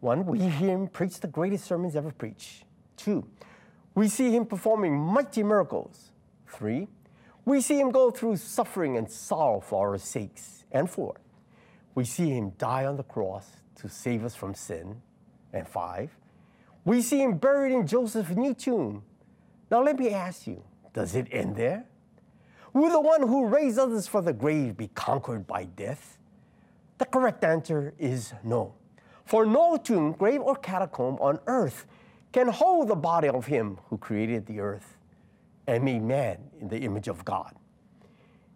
One, 0.00 0.26
we 0.26 0.38
hear 0.38 0.50
him 0.50 0.88
preach 0.88 1.20
the 1.20 1.28
greatest 1.28 1.64
sermons 1.64 1.96
ever 1.96 2.10
preached. 2.10 2.64
Two, 2.96 3.26
we 3.94 4.08
see 4.08 4.30
him 4.30 4.44
performing 4.44 4.94
mighty 4.94 5.42
miracles. 5.42 6.10
Three, 6.46 6.88
we 7.46 7.62
see 7.62 7.80
him 7.80 7.90
go 7.90 8.10
through 8.10 8.36
suffering 8.36 8.98
and 8.98 9.10
sorrow 9.10 9.60
for 9.60 9.88
our 9.88 9.98
sakes. 9.98 10.64
And 10.70 10.90
four, 10.90 11.16
we 11.94 12.04
see 12.04 12.30
him 12.30 12.50
die 12.58 12.84
on 12.84 12.98
the 12.98 13.02
cross 13.02 13.46
to 13.76 13.88
save 13.88 14.24
us 14.24 14.34
from 14.34 14.54
sin. 14.54 15.00
And 15.52 15.66
five, 15.66 16.10
we 16.84 17.00
see 17.02 17.22
him 17.22 17.38
buried 17.38 17.72
in 17.72 17.86
Joseph's 17.86 18.36
new 18.36 18.54
tomb. 18.54 19.02
Now, 19.70 19.82
let 19.82 19.98
me 19.98 20.10
ask 20.10 20.46
you 20.46 20.62
does 20.92 21.14
it 21.14 21.26
end 21.32 21.56
there? 21.56 21.84
Will 22.72 22.90
the 22.90 23.00
one 23.00 23.22
who 23.22 23.46
raised 23.46 23.78
others 23.78 24.06
from 24.06 24.24
the 24.24 24.32
grave 24.32 24.76
be 24.76 24.88
conquered 24.88 25.46
by 25.46 25.64
death? 25.64 26.18
The 26.98 27.04
correct 27.04 27.42
answer 27.44 27.94
is 27.98 28.32
no. 28.42 28.74
For 29.24 29.46
no 29.46 29.76
tomb, 29.76 30.12
grave, 30.12 30.40
or 30.40 30.56
catacomb 30.56 31.16
on 31.20 31.40
earth 31.46 31.86
can 32.32 32.48
hold 32.48 32.88
the 32.88 32.96
body 32.96 33.28
of 33.28 33.46
him 33.46 33.78
who 33.88 33.98
created 33.98 34.46
the 34.46 34.60
earth 34.60 34.96
and 35.66 35.84
made 35.84 36.02
man 36.02 36.38
in 36.60 36.68
the 36.68 36.78
image 36.78 37.08
of 37.08 37.24
God. 37.24 37.54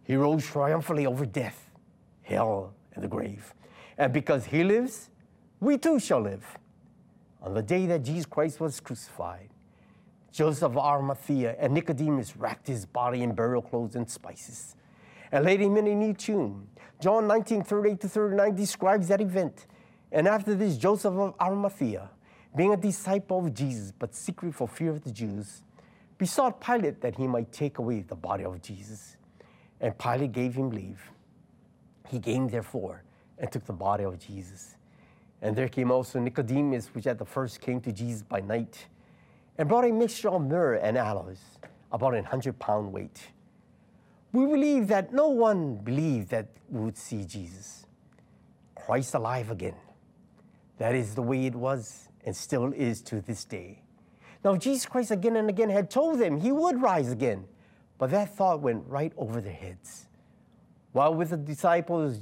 He 0.03 0.17
rose 0.17 0.45
triumphantly 0.45 1.07
over 1.07 1.27
death, 1.27 1.71
hell, 2.23 2.75
and 2.95 3.03
the 3.03 3.09
grave. 3.09 3.55
And 3.97 4.13
because 4.13 4.47
he 4.47 4.65
lives, 4.65 5.11
we 5.61 5.79
too 5.79 5.99
shall 5.99 6.21
live. 6.21 6.59
On 7.43 7.55
the 7.55 7.63
day 7.63 7.87
that 7.87 8.03
Jesus 8.03 8.27
Christ 8.27 8.61
was 8.61 8.81
crucified, 8.81 9.49
Joseph 10.33 10.63
of 10.63 10.79
Arimathea 10.79 11.57
and 11.59 11.73
Nicodemus 11.73 12.37
wrapped 12.37 12.67
his 12.67 12.85
body 12.85 13.23
in 13.23 13.35
burial 13.35 13.63
clothes 13.63 13.97
and 13.97 14.09
spices 14.09 14.77
and 15.33 15.45
laid 15.45 15.61
him 15.61 15.77
in 15.77 15.87
a 15.87 15.95
new 15.95 16.13
tomb. 16.13 16.69
John 17.01 17.27
19, 17.27 17.63
38 17.63 18.01
to 18.01 18.09
39 18.09 18.55
describes 18.55 19.09
that 19.09 19.21
event. 19.21 19.67
And 20.11 20.27
after 20.27 20.55
this, 20.55 20.77
Joseph 20.77 21.15
of 21.15 21.35
Arimathea, 21.41 22.11
being 22.57 22.73
a 22.73 22.77
disciple 22.77 23.45
of 23.45 23.55
Jesus, 23.55 23.93
but 23.93 24.15
secret 24.15 24.55
for 24.55 24.67
fear 24.67 24.91
of 24.91 25.05
the 25.05 25.13
Jews, 25.13 25.63
besought 26.17 26.61
Pilate 26.61 27.01
that 27.03 27.17
he 27.17 27.27
might 27.27 27.53
take 27.53 27.79
away 27.79 28.01
the 28.01 28.17
body 28.17 28.45
of 28.45 28.61
Jesus. 28.63 29.17
And 29.81 29.97
Pilate 29.97 30.33
gave 30.33 30.55
him 30.55 30.71
leave. 30.71 31.13
He 32.09 32.19
came, 32.19 32.49
therefore, 32.49 33.05
and 33.39 33.53
took 33.53 33.65
the 33.65 33.73
body 33.73 34.05
of 34.05 34.19
Jesus. 34.19 34.77
And 35.41 35.55
there 35.55 35.69
came 35.69 35.91
also 35.91 36.19
Nicodemus, 36.19 36.89
which 36.95 37.07
at 37.07 37.19
the 37.19 37.25
first 37.25 37.61
came 37.61 37.81
to 37.83 37.93
Jesus 37.93 38.23
by 38.23 38.41
night, 38.41 38.87
and 39.57 39.69
brought 39.69 39.85
a 39.85 39.93
mixture 39.93 40.31
of 40.31 40.43
myrrh 40.43 40.75
and 40.75 40.99
aloes, 40.99 41.41
about 41.93 42.15
a 42.15 42.23
hundred 42.23 42.59
pound 42.59 42.93
weight. 42.93 43.29
We 44.33 44.47
believe 44.47 44.89
that 44.89 45.13
no 45.13 45.29
one 45.29 45.77
believed 45.77 46.31
that 46.31 46.49
we 46.69 46.81
would 46.81 46.99
see 46.99 47.25
Jesus, 47.25 47.87
Christ 48.75 49.15
alive 49.15 49.51
again. 49.51 49.77
That 50.79 50.95
is 50.95 51.15
the 51.15 51.23
way 51.23 51.47
it 51.47 51.55
was 51.55 52.09
and 52.25 52.37
still 52.37 52.73
is 52.73 53.01
to 53.03 53.21
this 53.21 53.45
day. 53.45 53.83
Now, 54.45 54.57
Jesus 54.57 54.87
Christ 54.87 55.11
again 55.11 55.37
and 55.37 55.49
again 55.49 55.71
had 55.71 55.91
told 55.91 56.19
them 56.19 56.41
he 56.41 56.53
would 56.53 56.81
rise 56.81 57.11
again, 57.11 57.45
but 57.97 58.11
that 58.11 58.37
thought 58.37 58.61
went 58.61 58.85
right 58.87 59.13
over 59.17 59.41
their 59.41 59.53
heads. 59.53 60.07
While 60.93 61.15
with 61.15 61.31
the 61.31 61.37
disciples, 61.37 62.19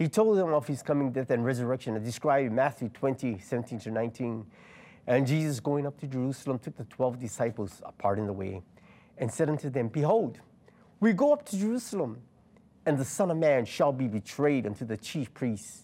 he 0.00 0.08
told 0.08 0.38
them 0.38 0.54
of 0.54 0.66
his 0.66 0.82
coming 0.82 1.12
death 1.12 1.28
and 1.28 1.44
resurrection, 1.44 1.94
and 1.94 2.02
described 2.02 2.46
in 2.46 2.54
Matthew 2.54 2.88
20, 2.88 3.38
17 3.38 3.80
to 3.80 3.90
19. 3.90 4.46
And 5.06 5.26
Jesus, 5.26 5.60
going 5.60 5.86
up 5.86 6.00
to 6.00 6.06
Jerusalem, 6.06 6.58
took 6.58 6.74
the 6.78 6.84
12 6.84 7.20
disciples 7.20 7.82
apart 7.84 8.18
in 8.18 8.26
the 8.26 8.32
way 8.32 8.62
and 9.18 9.30
said 9.30 9.50
unto 9.50 9.68
them, 9.68 9.88
Behold, 9.88 10.38
we 11.00 11.12
go 11.12 11.34
up 11.34 11.44
to 11.50 11.58
Jerusalem, 11.58 12.22
and 12.86 12.96
the 12.96 13.04
Son 13.04 13.30
of 13.30 13.36
Man 13.36 13.66
shall 13.66 13.92
be 13.92 14.08
betrayed 14.08 14.64
unto 14.64 14.86
the 14.86 14.96
chief 14.96 15.34
priests 15.34 15.82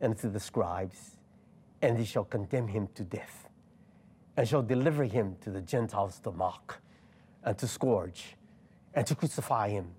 and 0.00 0.14
unto 0.14 0.28
the 0.28 0.40
scribes, 0.40 1.18
and 1.80 1.96
they 1.96 2.04
shall 2.04 2.24
condemn 2.24 2.66
him 2.66 2.88
to 2.96 3.04
death, 3.04 3.48
and 4.36 4.48
shall 4.48 4.62
deliver 4.62 5.04
him 5.04 5.36
to 5.42 5.50
the 5.50 5.60
Gentiles 5.60 6.18
to 6.24 6.32
mock, 6.32 6.80
and 7.44 7.56
to 7.58 7.68
scourge, 7.68 8.34
and 8.94 9.06
to 9.06 9.14
crucify 9.14 9.68
him. 9.68 9.92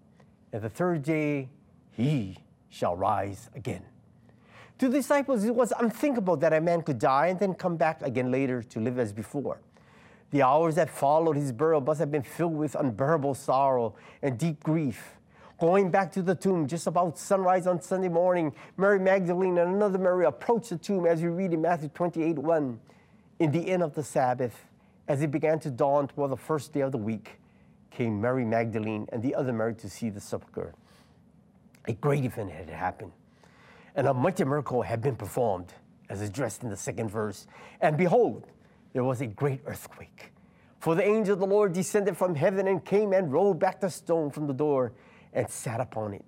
And 0.51 0.61
the 0.61 0.67
third 0.67 1.03
day 1.03 1.47
he 1.91 2.39
shall 2.75 2.95
rise 2.95 3.49
again. 3.55 3.83
To 4.79 4.89
the 4.89 4.97
disciples, 4.97 5.45
it 5.45 5.55
was 5.55 5.71
unthinkable 5.79 6.35
that 6.37 6.51
a 6.51 6.59
man 6.59 6.81
could 6.81 6.99
die 6.99 7.27
and 7.27 7.39
then 7.39 7.53
come 7.53 7.77
back 7.77 8.01
again 8.01 8.29
later 8.29 8.61
to 8.61 8.79
live 8.81 8.99
as 8.99 9.13
before. 9.13 9.61
The 10.31 10.41
hours 10.41 10.75
that 10.75 10.89
followed 10.89 11.37
his 11.37 11.53
burial 11.53 11.79
must 11.79 12.01
have 12.01 12.11
been 12.11 12.23
filled 12.23 12.55
with 12.55 12.75
unbearable 12.75 13.35
sorrow 13.35 13.95
and 14.21 14.37
deep 14.37 14.61
grief. 14.61 15.15
Going 15.57 15.89
back 15.89 16.11
to 16.13 16.21
the 16.21 16.35
tomb 16.35 16.67
just 16.67 16.87
about 16.87 17.17
sunrise 17.17 17.65
on 17.65 17.81
Sunday 17.81 18.09
morning, 18.09 18.53
Mary 18.75 18.99
Magdalene 18.99 19.57
and 19.57 19.75
another 19.75 19.97
Mary 19.97 20.25
approached 20.25 20.71
the 20.71 20.77
tomb 20.77 21.05
as 21.05 21.21
we 21.21 21.29
read 21.29 21.53
in 21.53 21.61
Matthew 21.61 21.87
28 21.87 22.37
1. 22.37 22.79
In 23.39 23.51
the 23.51 23.69
end 23.69 23.83
of 23.83 23.95
the 23.95 24.03
Sabbath, 24.03 24.65
as 25.07 25.21
it 25.21 25.31
began 25.31 25.59
to 25.59 25.71
dawn 25.71 26.09
toward 26.09 26.31
the 26.31 26.37
first 26.37 26.73
day 26.73 26.81
of 26.81 26.91
the 26.91 26.97
week, 26.97 27.39
came 27.89 28.19
Mary 28.19 28.43
Magdalene 28.43 29.07
and 29.13 29.23
the 29.23 29.33
other 29.33 29.53
Mary 29.53 29.75
to 29.75 29.89
see 29.89 30.09
the 30.09 30.19
sepulchre. 30.19 30.73
A 31.87 31.93
great 31.93 32.25
event 32.25 32.51
had 32.51 32.69
happened, 32.69 33.11
and 33.95 34.07
a 34.07 34.13
mighty 34.13 34.43
miracle 34.43 34.81
had 34.81 35.01
been 35.01 35.15
performed, 35.15 35.73
as 36.09 36.21
addressed 36.21 36.63
in 36.63 36.69
the 36.69 36.77
second 36.77 37.09
verse. 37.09 37.47
And 37.81 37.97
behold, 37.97 38.47
there 38.93 39.03
was 39.03 39.21
a 39.21 39.27
great 39.27 39.61
earthquake. 39.65 40.31
For 40.79 40.95
the 40.95 41.03
angel 41.03 41.33
of 41.33 41.39
the 41.39 41.47
Lord 41.47 41.73
descended 41.73 42.15
from 42.15 42.35
heaven 42.35 42.67
and 42.67 42.83
came 42.83 43.13
and 43.13 43.31
rolled 43.31 43.59
back 43.59 43.81
the 43.81 43.89
stone 43.89 44.29
from 44.29 44.47
the 44.47 44.53
door 44.53 44.93
and 45.33 45.49
sat 45.49 45.79
upon 45.79 46.13
it. 46.13 46.25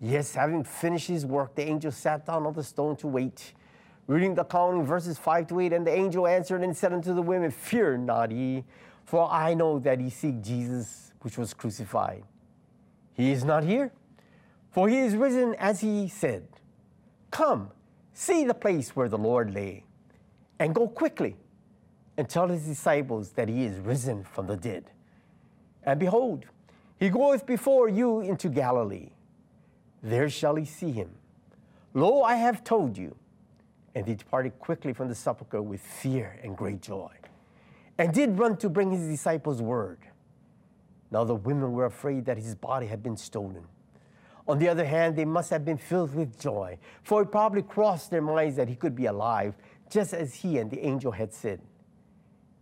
Yes, 0.00 0.34
having 0.34 0.62
finished 0.62 1.08
his 1.08 1.26
work, 1.26 1.54
the 1.54 1.62
angel 1.62 1.90
sat 1.90 2.24
down 2.24 2.46
on 2.46 2.54
the 2.54 2.62
stone 2.62 2.96
to 2.96 3.08
wait. 3.08 3.52
Reading 4.06 4.34
the 4.34 4.46
in 4.70 4.86
verses 4.86 5.18
5 5.18 5.48
to 5.48 5.60
8, 5.60 5.72
and 5.72 5.86
the 5.86 5.92
angel 5.92 6.26
answered 6.26 6.62
and 6.62 6.74
said 6.76 6.92
unto 6.92 7.12
the 7.12 7.20
women, 7.20 7.50
Fear 7.50 7.98
not 7.98 8.30
ye, 8.30 8.64
for 9.04 9.30
I 9.30 9.54
know 9.54 9.78
that 9.80 10.00
ye 10.00 10.08
seek 10.08 10.40
Jesus, 10.40 11.12
which 11.20 11.36
was 11.36 11.52
crucified. 11.52 12.22
He 13.12 13.32
is 13.32 13.44
not 13.44 13.64
here, 13.64 13.92
for 14.70 14.88
he 14.88 14.98
is 14.98 15.16
risen 15.16 15.54
as 15.54 15.80
he 15.80 16.08
said. 16.08 16.46
Come, 17.30 17.70
see 18.12 18.44
the 18.44 18.54
place 18.54 18.94
where 18.94 19.08
the 19.08 19.18
Lord 19.18 19.54
lay, 19.54 19.84
and 20.58 20.74
go 20.74 20.88
quickly 20.88 21.36
and 22.16 22.28
tell 22.28 22.48
his 22.48 22.64
disciples 22.64 23.30
that 23.30 23.48
he 23.48 23.64
is 23.64 23.78
risen 23.78 24.24
from 24.24 24.46
the 24.46 24.56
dead. 24.56 24.90
And 25.84 26.00
behold, 26.00 26.44
he 26.98 27.08
goeth 27.08 27.46
before 27.46 27.88
you 27.88 28.20
into 28.20 28.48
Galilee. 28.48 29.10
There 30.02 30.28
shall 30.28 30.58
ye 30.58 30.64
see 30.64 30.90
him. 30.90 31.10
Lo, 31.94 32.22
I 32.22 32.34
have 32.34 32.64
told 32.64 32.98
you. 32.98 33.16
And 33.94 34.06
he 34.06 34.14
departed 34.14 34.58
quickly 34.58 34.92
from 34.92 35.08
the 35.08 35.14
sepulchre 35.14 35.62
with 35.62 35.80
fear 35.80 36.38
and 36.42 36.56
great 36.56 36.82
joy, 36.82 37.10
and 37.96 38.12
did 38.12 38.38
run 38.38 38.56
to 38.58 38.68
bring 38.68 38.90
his 38.90 39.08
disciples 39.08 39.60
word. 39.60 39.98
Now 41.10 41.24
the 41.24 41.34
women 41.34 41.72
were 41.72 41.86
afraid 41.86 42.26
that 42.26 42.36
his 42.36 42.54
body 42.54 42.86
had 42.86 43.02
been 43.02 43.16
stolen. 43.16 43.64
On 44.48 44.58
the 44.58 44.68
other 44.68 44.84
hand, 44.84 45.14
they 45.14 45.26
must 45.26 45.50
have 45.50 45.64
been 45.64 45.76
filled 45.76 46.14
with 46.14 46.40
joy, 46.40 46.78
for 47.02 47.20
it 47.22 47.26
probably 47.26 47.62
crossed 47.62 48.10
their 48.10 48.22
minds 48.22 48.56
that 48.56 48.66
he 48.66 48.74
could 48.74 48.96
be 48.96 49.04
alive, 49.04 49.54
just 49.90 50.14
as 50.14 50.34
he 50.34 50.56
and 50.56 50.70
the 50.70 50.80
angel 50.84 51.12
had 51.12 51.34
said. 51.34 51.60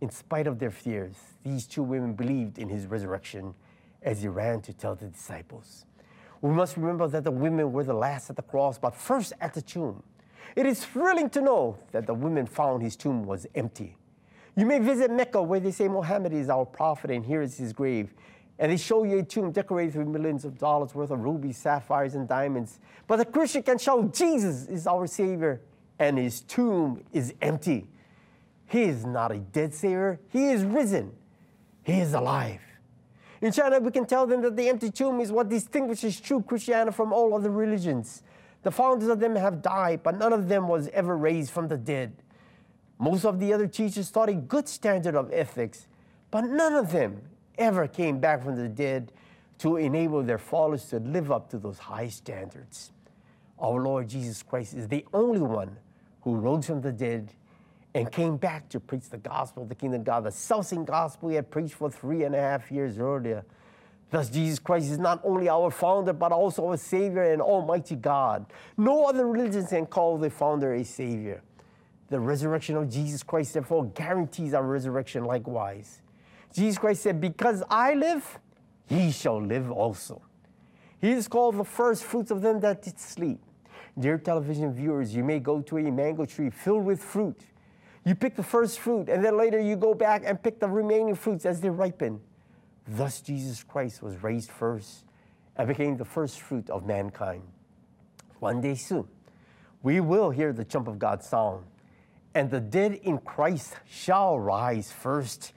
In 0.01 0.09
spite 0.09 0.47
of 0.47 0.59
their 0.59 0.69
fears, 0.69 1.15
these 1.43 1.65
two 1.65 1.83
women 1.83 2.13
believed 2.13 2.59
in 2.59 2.67
his 2.67 2.85
resurrection 2.85 3.55
as 4.03 4.21
he 4.21 4.27
ran 4.27 4.61
to 4.61 4.73
tell 4.73 4.95
the 4.95 5.07
disciples. 5.07 5.85
We 6.41 6.51
must 6.51 6.75
remember 6.75 7.07
that 7.07 7.23
the 7.23 7.31
women 7.31 7.71
were 7.71 7.85
the 7.85 7.93
last 7.93 8.29
at 8.29 8.35
the 8.35 8.41
cross, 8.41 8.77
but 8.77 8.93
first 8.93 9.33
at 9.39 9.53
the 9.53 9.61
tomb. 9.61 10.03
It 10.55 10.65
is 10.65 10.83
thrilling 10.85 11.29
to 11.31 11.41
know 11.41 11.77
that 11.93 12.05
the 12.05 12.13
women 12.13 12.45
found 12.45 12.83
his 12.83 12.95
tomb 12.95 13.23
was 13.23 13.47
empty. 13.55 13.95
You 14.55 14.65
may 14.65 14.79
visit 14.79 15.09
Mecca 15.09 15.41
where 15.41 15.59
they 15.59 15.71
say 15.71 15.87
Muhammad 15.87 16.33
is 16.33 16.49
our 16.49 16.65
prophet 16.65 17.11
and 17.11 17.25
here 17.25 17.41
is 17.41 17.57
his 17.57 17.73
grave. 17.73 18.13
And 18.59 18.71
they 18.71 18.77
show 18.77 19.03
you 19.03 19.19
a 19.19 19.23
tomb 19.23 19.51
decorated 19.51 19.95
with 19.95 20.07
millions 20.07 20.43
of 20.43 20.57
dollars 20.57 20.95
worth 20.95 21.11
of 21.11 21.19
rubies, 21.19 21.57
sapphires, 21.57 22.15
and 22.15 22.27
diamonds. 22.27 22.79
But 23.05 23.17
the 23.17 23.25
Christian 23.25 23.63
can 23.63 23.77
show 23.77 24.03
Jesus 24.03 24.67
is 24.67 24.87
our 24.87 25.05
Savior 25.05 25.61
and 25.99 26.17
his 26.17 26.41
tomb 26.41 27.03
is 27.13 27.33
empty. 27.41 27.87
He 28.67 28.83
is 28.83 29.05
not 29.05 29.31
a 29.31 29.37
dead 29.37 29.73
Savior, 29.73 30.19
he 30.29 30.49
is 30.49 30.63
risen. 30.63 31.13
He 31.83 32.01
is 32.01 32.13
alive. 32.13 32.59
In 33.39 33.51
China, 33.51 33.79
we 33.79 33.91
can 33.91 34.05
tell 34.05 34.27
them 34.27 34.41
that 34.41 34.57
the 34.57 34.67
empty 34.67 34.91
tomb 34.91 35.21
is 35.21 35.31
what 35.31 35.47
distinguishes 35.47 36.19
true 36.19 36.41
Christianity 36.41 36.93
from 36.93 37.13
all 37.13 37.33
other 37.33 37.51
religions. 37.51 38.23
The 38.63 38.71
founders 38.71 39.07
of 39.07 39.19
them 39.19 39.35
have 39.35 39.61
died, 39.61 40.01
but 40.03 40.17
none 40.17 40.33
of 40.33 40.49
them 40.49 40.67
was 40.67 40.89
ever 40.89 41.15
raised 41.15 41.51
from 41.51 41.67
the 41.67 41.77
dead. 41.77 42.11
Most 42.99 43.23
of 43.23 43.39
the 43.39 43.53
other 43.53 43.67
teachers 43.67 44.11
taught 44.11 44.27
a 44.27 44.33
good 44.33 44.67
standard 44.67 45.15
of 45.15 45.31
ethics, 45.31 45.87
but 46.31 46.41
none 46.41 46.73
of 46.73 46.91
them 46.91 47.21
ever 47.57 47.87
came 47.87 48.19
back 48.19 48.43
from 48.43 48.55
the 48.55 48.67
dead 48.67 49.11
to 49.59 49.77
enable 49.77 50.23
their 50.23 50.37
followers 50.37 50.85
to 50.85 50.99
live 50.99 51.31
up 51.31 51.49
to 51.49 51.57
those 51.57 51.79
high 51.79 52.07
standards. 52.07 52.91
Our 53.59 53.81
Lord 53.81 54.07
Jesus 54.07 54.43
Christ 54.43 54.73
is 54.75 54.87
the 54.87 55.05
only 55.13 55.41
one 55.41 55.77
who 56.21 56.35
rose 56.35 56.67
from 56.67 56.81
the 56.81 56.91
dead 56.91 57.33
and 57.95 58.11
came 58.11 58.37
back 58.37 58.69
to 58.69 58.79
preach 58.79 59.09
the 59.09 59.17
gospel 59.17 59.63
of 59.63 59.69
the 59.69 59.75
kingdom 59.75 60.01
of 60.01 60.05
God, 60.05 60.23
the 60.25 60.31
self-same 60.31 60.85
gospel 60.85 61.29
he 61.29 61.35
had 61.35 61.49
preached 61.49 61.73
for 61.73 61.89
three 61.89 62.23
and 62.23 62.35
a 62.35 62.39
half 62.39 62.71
years 62.71 62.99
earlier. 62.99 63.43
Thus, 64.11 64.29
Jesus 64.29 64.59
Christ 64.59 64.91
is 64.91 64.99
not 64.99 65.19
only 65.23 65.49
our 65.49 65.71
founder, 65.71 66.13
but 66.13 66.31
also 66.31 66.67
our 66.67 66.77
Savior 66.77 67.23
and 67.23 67.41
Almighty 67.41 67.95
God. 67.95 68.45
No 68.77 69.05
other 69.05 69.27
religion 69.27 69.65
can 69.65 69.85
call 69.85 70.17
the 70.17 70.29
founder 70.29 70.73
a 70.75 70.83
Savior. 70.83 71.41
The 72.09 72.19
resurrection 72.19 72.77
of 72.77 72.89
Jesus 72.89 73.23
Christ, 73.23 73.53
therefore, 73.53 73.85
guarantees 73.87 74.53
our 74.53 74.63
resurrection 74.63 75.25
likewise. 75.25 76.01
Jesus 76.53 76.77
Christ 76.77 77.03
said, 77.03 77.21
Because 77.21 77.63
I 77.69 77.93
live, 77.93 78.39
ye 78.87 79.11
shall 79.11 79.41
live 79.41 79.71
also. 79.71 80.21
He 80.99 81.11
is 81.11 81.27
called 81.27 81.57
the 81.57 81.63
first 81.63 82.03
fruits 82.03 82.31
of 82.31 82.41
them 82.41 82.59
that 82.61 82.81
did 82.81 82.99
sleep. 82.99 83.39
Dear 83.99 84.17
television 84.17 84.73
viewers, 84.73 85.15
you 85.15 85.23
may 85.23 85.39
go 85.39 85.61
to 85.61 85.77
a 85.77 85.91
mango 85.91 86.25
tree 86.25 86.49
filled 86.49 86.85
with 86.85 87.01
fruit. 87.01 87.39
You 88.05 88.15
pick 88.15 88.35
the 88.35 88.43
first 88.43 88.79
fruit, 88.79 89.09
and 89.09 89.23
then 89.23 89.37
later 89.37 89.59
you 89.59 89.75
go 89.75 89.93
back 89.93 90.23
and 90.25 90.41
pick 90.41 90.59
the 90.59 90.67
remaining 90.67 91.15
fruits 91.15 91.45
as 91.45 91.61
they 91.61 91.69
ripen. 91.69 92.21
Thus, 92.87 93.21
Jesus 93.21 93.63
Christ 93.63 94.01
was 94.01 94.23
raised 94.23 94.49
first 94.49 95.03
and 95.57 95.67
became 95.67 95.97
the 95.97 96.05
first 96.05 96.39
fruit 96.39 96.69
of 96.69 96.85
mankind. 96.85 97.43
One 98.39 98.61
day 98.61 98.75
soon, 98.75 99.07
we 99.81 99.99
will 99.99 100.29
hear 100.29 100.53
the 100.53 100.63
trump 100.63 100.87
of 100.87 100.99
God's 100.99 101.27
sound, 101.27 101.65
and 102.33 102.49
the 102.49 102.59
dead 102.59 102.93
in 102.93 103.17
Christ 103.17 103.75
shall 103.89 104.39
rise 104.39 104.91
first, 104.91 105.53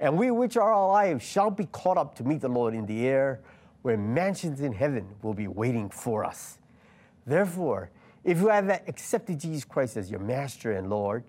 and 0.00 0.16
we 0.18 0.30
which 0.30 0.56
are 0.56 0.72
alive 0.72 1.22
shall 1.22 1.50
be 1.50 1.66
caught 1.66 1.96
up 1.96 2.14
to 2.16 2.24
meet 2.24 2.40
the 2.40 2.48
Lord 2.48 2.74
in 2.74 2.86
the 2.86 3.06
air. 3.06 3.40
where 3.84 3.98
mansions 3.98 4.62
in 4.62 4.72
heaven 4.72 5.06
will 5.20 5.34
be 5.34 5.46
waiting 5.46 5.90
for 5.90 6.24
us. 6.24 6.56
Therefore, 7.26 7.90
if 8.24 8.40
you 8.40 8.48
have 8.48 8.70
accepted 8.70 9.38
Jesus 9.38 9.62
Christ 9.62 9.98
as 9.98 10.10
your 10.10 10.20
master 10.20 10.72
and 10.72 10.88
Lord 10.88 11.22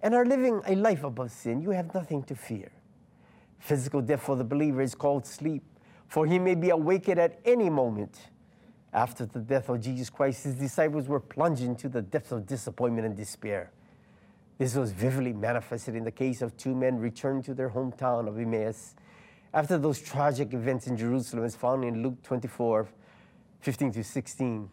and 0.00 0.14
are 0.14 0.24
living 0.24 0.62
a 0.66 0.74
life 0.74 1.04
above 1.04 1.30
sin, 1.30 1.60
you 1.60 1.68
have 1.68 1.92
nothing 1.92 2.22
to 2.22 2.34
fear. 2.34 2.72
Physical 3.58 4.00
death 4.00 4.22
for 4.22 4.36
the 4.36 4.44
believer 4.44 4.80
is 4.80 4.94
called 4.94 5.26
sleep, 5.26 5.62
for 6.06 6.24
he 6.24 6.38
may 6.38 6.54
be 6.54 6.70
awakened 6.70 7.20
at 7.20 7.40
any 7.44 7.68
moment. 7.68 8.30
After 8.90 9.26
the 9.26 9.40
death 9.40 9.68
of 9.68 9.82
Jesus 9.82 10.08
Christ, 10.08 10.44
his 10.44 10.54
disciples 10.54 11.08
were 11.08 11.20
plunged 11.20 11.60
into 11.60 11.90
the 11.90 12.00
depths 12.00 12.32
of 12.32 12.46
disappointment 12.46 13.06
and 13.06 13.14
despair. 13.14 13.70
This 14.58 14.74
was 14.74 14.90
vividly 14.90 15.32
manifested 15.32 15.94
in 15.94 16.02
the 16.02 16.10
case 16.10 16.42
of 16.42 16.56
two 16.56 16.74
men 16.74 16.98
returning 16.98 17.42
to 17.44 17.54
their 17.54 17.70
hometown 17.70 18.26
of 18.26 18.38
Emmaus 18.38 18.96
after 19.54 19.78
those 19.78 20.00
tragic 20.00 20.52
events 20.52 20.88
in 20.88 20.96
Jerusalem, 20.96 21.44
as 21.44 21.54
found 21.54 21.84
in 21.84 22.02
Luke 22.02 22.20
24 22.24 22.88
15 23.60 23.92
to 23.92 24.04
16. 24.04 24.70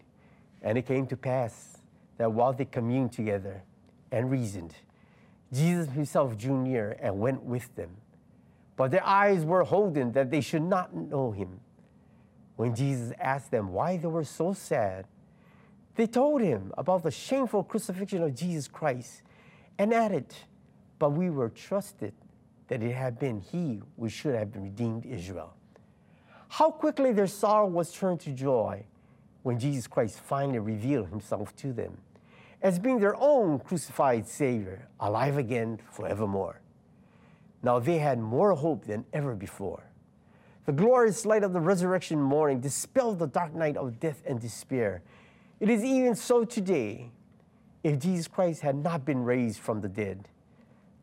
And 0.63 0.77
it 0.77 0.85
came 0.85 1.05
to 1.07 1.17
pass 1.17 1.77
that 2.17 2.31
while 2.31 2.53
they 2.53 2.65
communed 2.65 3.11
together 3.11 3.61
and 4.11 4.31
reasoned, 4.31 4.75
Jesus 5.53 5.89
himself 5.93 6.37
drew 6.37 6.61
near 6.61 6.97
and 6.99 7.19
went 7.19 7.43
with 7.43 7.73
them. 7.75 7.91
But 8.75 8.91
their 8.91 9.05
eyes 9.05 9.45
were 9.45 9.63
holden 9.63 10.11
that 10.13 10.31
they 10.31 10.41
should 10.41 10.63
not 10.63 10.95
know 10.95 11.31
him. 11.31 11.59
When 12.55 12.75
Jesus 12.75 13.13
asked 13.19 13.51
them 13.51 13.71
why 13.71 13.97
they 13.97 14.07
were 14.07 14.23
so 14.23 14.53
sad, 14.53 15.05
they 15.95 16.07
told 16.07 16.41
him 16.41 16.73
about 16.77 17.03
the 17.03 17.11
shameful 17.11 17.63
crucifixion 17.63 18.23
of 18.23 18.35
Jesus 18.35 18.67
Christ 18.67 19.21
and 19.77 19.93
added, 19.93 20.33
But 20.99 21.11
we 21.11 21.29
were 21.29 21.49
trusted 21.49 22.13
that 22.67 22.81
it 22.81 22.93
had 22.93 23.19
been 23.19 23.39
he 23.39 23.81
who 23.99 24.09
should 24.09 24.35
have 24.35 24.55
redeemed 24.55 25.05
Israel. 25.05 25.53
How 26.49 26.71
quickly 26.71 27.11
their 27.11 27.27
sorrow 27.27 27.67
was 27.67 27.91
turned 27.91 28.19
to 28.21 28.31
joy 28.31 28.85
when 29.43 29.59
Jesus 29.59 29.87
Christ 29.87 30.19
finally 30.19 30.59
revealed 30.59 31.09
himself 31.09 31.55
to 31.57 31.73
them 31.73 31.97
as 32.61 32.79
being 32.79 32.99
their 32.99 33.15
own 33.17 33.59
crucified 33.59 34.27
Savior, 34.27 34.87
alive 34.99 35.37
again 35.37 35.79
forevermore. 35.91 36.61
Now 37.61 37.77
they 37.77 37.99
had 37.99 38.19
more 38.19 38.53
hope 38.53 38.85
than 38.85 39.05
ever 39.13 39.35
before. 39.35 39.83
The 40.65 40.71
glorious 40.71 41.27
light 41.27 41.43
of 41.43 41.53
the 41.53 41.59
resurrection 41.59 42.19
morning 42.19 42.59
dispelled 42.59 43.19
the 43.19 43.27
dark 43.27 43.53
night 43.53 43.77
of 43.77 43.99
death 43.99 44.23
and 44.25 44.39
despair. 44.39 45.03
It 45.59 45.69
is 45.69 45.83
even 45.83 46.15
so 46.15 46.43
today. 46.43 47.11
If 47.85 47.99
Jesus 47.99 48.27
Christ 48.27 48.61
had 48.61 48.75
not 48.75 49.05
been 49.05 49.23
raised 49.23 49.59
from 49.59 49.81
the 49.81 49.87
dead, 49.87 50.27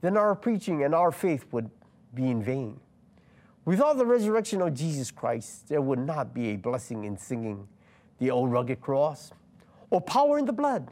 then 0.01 0.17
our 0.17 0.35
preaching 0.35 0.83
and 0.83 0.97
our 0.97 1.13
faith 1.13 1.45
would 1.53 1.71
be 2.13 2.29
in 2.29 2.43
vain. 2.43 2.81
Without 3.65 3.99
the 3.99 4.05
resurrection 4.05 4.61
of 4.61 4.75
Jesus 4.75 5.13
Christ, 5.13 5.69
there 5.69 5.81
would 5.81 6.01
not 6.01 6.35
be 6.35 6.49
a 6.49 6.57
blessing 6.57 7.05
in 7.05 7.17
singing 7.17 7.69
the 8.19 8.33
old 8.33 8.51
rugged 8.51 8.81
cross 8.81 9.31
or 9.91 10.01
power 10.01 10.41
in 10.41 10.45
the 10.45 10.53
blood. 10.53 10.91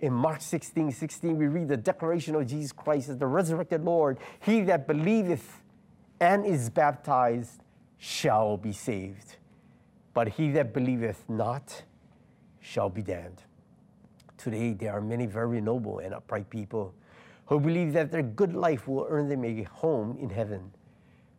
In 0.00 0.12
Mark 0.12 0.40
16 0.40 0.90
16, 0.90 1.38
we 1.38 1.46
read 1.46 1.68
the 1.68 1.76
declaration 1.76 2.34
of 2.34 2.48
Jesus 2.48 2.72
Christ 2.72 3.08
as 3.08 3.18
the 3.18 3.26
resurrected 3.28 3.84
Lord 3.84 4.18
He 4.40 4.62
that 4.62 4.88
believeth 4.88 5.62
and 6.18 6.44
is 6.44 6.70
baptized 6.70 7.62
shall 7.98 8.56
be 8.56 8.72
saved, 8.72 9.36
but 10.12 10.26
he 10.30 10.50
that 10.50 10.74
believeth 10.74 11.22
not 11.28 11.84
shall 12.60 12.88
be 12.88 13.02
damned. 13.02 13.44
Today, 14.38 14.72
there 14.72 14.92
are 14.92 15.00
many 15.00 15.26
very 15.26 15.60
noble 15.60 15.98
and 15.98 16.14
upright 16.14 16.48
people 16.48 16.94
who 17.46 17.58
believe 17.58 17.92
that 17.92 18.12
their 18.12 18.22
good 18.22 18.54
life 18.54 18.86
will 18.86 19.06
earn 19.08 19.28
them 19.28 19.44
a 19.44 19.64
home 19.64 20.16
in 20.20 20.30
heaven. 20.30 20.70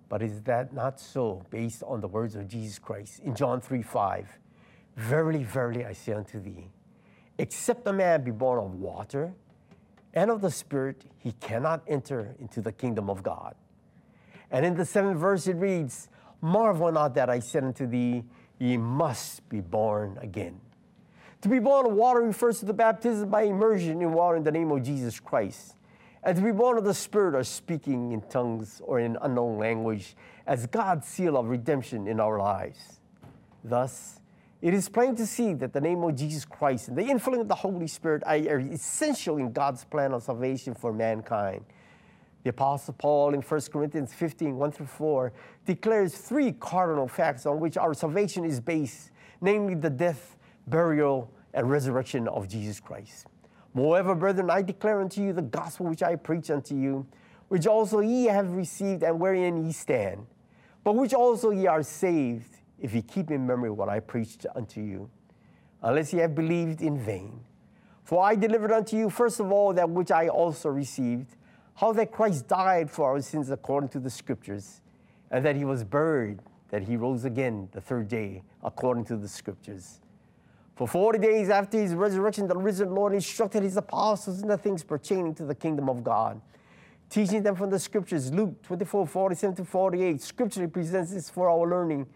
But 0.10 0.22
is 0.22 0.42
that 0.42 0.74
not 0.74 1.00
so 1.00 1.44
based 1.50 1.82
on 1.84 2.02
the 2.02 2.08
words 2.08 2.36
of 2.36 2.48
Jesus 2.48 2.78
Christ 2.78 3.20
in 3.20 3.36
John 3.36 3.62
3 3.62 3.82
5? 3.82 4.28
Verily, 4.98 5.44
verily, 5.44 5.86
I 5.86 5.94
say 5.94 6.14
unto 6.14 6.42
thee, 6.42 6.68
except 7.38 7.88
a 7.88 7.94
man 7.94 8.24
be 8.24 8.32
born 8.32 8.60
of 8.60 8.76
water 8.76 9.34
and 10.14 10.32
of 10.32 10.42
the 10.42 10.52
Spirit, 10.52 11.06
he 11.18 11.32
cannot 11.34 11.84
enter 11.88 12.36
into 12.40 12.62
the 12.62 12.72
kingdom 12.72 13.10
of 13.10 13.24
God. 13.24 13.56
And 14.52 14.66
in 14.66 14.76
the 14.76 14.86
seventh 14.86 15.18
verse, 15.18 15.48
it 15.48 15.56
reads, 15.56 16.10
Marvel 16.42 16.92
not 16.92 17.14
that 17.16 17.30
I 17.30 17.40
said 17.40 17.64
unto 17.64 17.86
thee, 17.86 18.24
ye 18.58 18.78
must 18.78 19.48
be 19.48 19.62
born 19.62 20.18
again. 20.22 20.60
To 21.42 21.50
be 21.50 21.60
born 21.60 21.86
of 21.86 21.94
water 21.94 22.22
refers 22.22 22.60
to 22.60 22.66
the 22.66 22.74
baptism 22.74 23.30
by 23.30 23.44
immersion 23.44 24.02
in 24.02 24.12
water 24.12 24.36
in 24.36 24.44
the 24.44 24.52
name 24.52 24.72
of 24.72 24.84
Jesus 24.84 25.20
Christ. 25.20 25.76
And 26.22 26.36
to 26.36 26.44
be 26.44 26.52
born 26.52 26.78
of 26.78 26.84
the 26.84 26.94
Spirit 26.94 27.34
are 27.34 27.46
speaking 27.46 28.12
in 28.12 28.22
tongues 28.24 28.82
or 28.84 29.00
in 29.00 29.18
unknown 29.22 29.58
language 29.58 30.18
as 30.46 30.66
God's 30.68 31.08
seal 31.08 31.38
of 31.38 31.48
redemption 31.48 32.08
in 32.08 32.20
our 32.20 32.38
lives. 32.40 33.00
Thus, 33.64 34.20
it 34.62 34.74
is 34.74 34.90
plain 34.90 35.16
to 35.16 35.26
see 35.26 35.54
that 35.54 35.72
the 35.72 35.80
name 35.80 36.04
of 36.04 36.16
Jesus 36.16 36.44
Christ 36.44 36.90
and 36.90 36.98
the 36.98 37.04
infilling 37.04 37.40
of 37.40 37.48
the 37.48 37.56
Holy 37.56 37.88
Spirit 37.88 38.22
are 38.26 38.60
essential 38.60 39.38
in 39.38 39.54
God's 39.54 39.86
plan 39.86 40.12
of 40.12 40.24
salvation 40.24 40.74
for 40.74 40.92
mankind. 40.92 41.64
The 42.44 42.50
Apostle 42.50 42.96
Paul 42.98 43.34
in 43.34 43.42
1 43.42 43.62
Corinthians 43.72 44.14
15 44.14 44.58
1 44.58 44.72
through 44.72 44.86
4 44.88 45.32
declares 45.66 46.16
three 46.16 46.52
cardinal 46.52 47.08
facts 47.08 47.46
on 47.46 47.62
which 47.62 47.78
our 47.78 47.94
salvation 47.94 48.44
is 48.44 48.60
based, 48.60 49.12
namely 49.40 49.76
the 49.76 49.90
death, 49.90 50.36
burial, 50.70 51.32
and 51.54 51.70
resurrection 51.70 52.28
of 52.28 52.48
Jesus 52.48 52.80
Christ. 52.80 53.28
Moreover, 53.74 54.16
brethren, 54.16 54.50
I 54.50 54.62
declare 54.62 55.02
unto 55.02 55.22
you 55.22 55.34
the 55.34 55.42
gospel 55.42 55.88
which 55.88 56.04
I 56.04 56.16
preach 56.16 56.50
unto 56.50 56.76
you, 56.76 57.06
which 57.48 57.68
also 57.68 58.00
ye 58.00 58.26
have 58.26 58.54
received, 58.54 59.04
and 59.04 59.20
wherein 59.20 59.66
ye 59.66 59.72
stand, 59.72 60.26
but 60.84 60.96
which 60.96 61.14
also 61.14 61.52
ye 61.52 61.68
are 61.68 61.84
saved, 61.84 62.58
if 62.80 62.94
ye 62.94 63.02
keep 63.02 63.32
in 63.32 63.46
memory 63.46 63.70
what 63.70 63.90
I 63.90 64.00
preached 64.00 64.46
unto 64.56 64.82
you, 64.82 65.10
unless 65.82 66.14
ye 66.14 66.20
have 66.20 66.36
believed 66.36 66.82
in 66.82 66.98
vain. 66.98 67.42
For 68.04 68.24
I 68.24 68.36
delivered 68.36 68.72
unto 68.72 68.98
you 68.98 69.10
first 69.10 69.40
of 69.40 69.52
all 69.52 69.74
that 69.74 69.90
which 69.90 70.12
I 70.12 70.28
also 70.28 70.70
received, 70.70 71.36
how 71.76 71.94
that 71.94 72.12
Christ 72.12 72.48
died 72.48 72.90
for 72.90 73.06
our 73.06 73.22
sins 73.22 73.50
according 73.50 73.90
to 73.90 74.00
the 74.00 74.10
Scriptures, 74.10 74.82
and 75.32 75.46
that 75.46 75.56
he 75.56 75.66
was 75.66 75.84
buried, 75.84 76.40
that 76.70 76.84
he 76.84 76.96
rose 76.98 77.26
again 77.26 77.70
the 77.72 77.82
third 77.82 78.08
day 78.08 78.44
according 78.64 79.06
to 79.06 79.18
the 79.18 79.28
Scriptures 79.28 80.02
for 80.80 80.88
40 80.88 81.20
days 81.20 81.50
after 81.50 81.78
his 81.78 81.94
resurrection, 81.94 82.48
the 82.48 82.56
risen 82.56 82.96
Lord 82.96 83.14
instructed 83.14 83.64
his 83.64 83.76
apostles 83.76 84.42
in 84.42 84.48
the 84.48 84.58
things 84.58 84.82
pertaining 84.82 85.36
to 85.36 85.44
the 85.44 85.54
kingdom 85.54 85.90
of 85.90 86.06
God, 86.06 86.40
teaching 87.10 87.44
them 87.44 87.58
from 87.58 87.70
the 87.70 87.78
scriptures. 87.78 88.32
Luke 88.34 88.62
24 88.64 89.06
47 89.06 89.58
to 89.58 89.66
48 89.66 90.22
scripturally 90.22 90.70
presents 90.70 91.12
this 91.12 91.30
for 91.30 91.50
our 91.50 91.70
learning, 91.70 92.08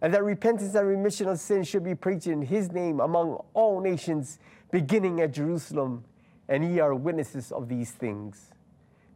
and 0.00 0.14
that 0.14 0.24
repentance 0.24 0.74
and 0.74 0.88
remission 0.88 1.28
of 1.28 1.38
sins 1.38 1.68
should 1.68 1.84
be 1.84 1.94
preached 1.94 2.28
in 2.28 2.40
his 2.40 2.72
name 2.72 2.98
among 2.98 3.44
all 3.52 3.78
nations, 3.82 4.38
beginning 4.70 5.20
at 5.20 5.32
Jerusalem. 5.32 6.02
And 6.48 6.64
ye 6.64 6.80
are 6.80 6.94
witnesses 6.94 7.52
of 7.52 7.68
these 7.68 7.90
things. 7.90 8.52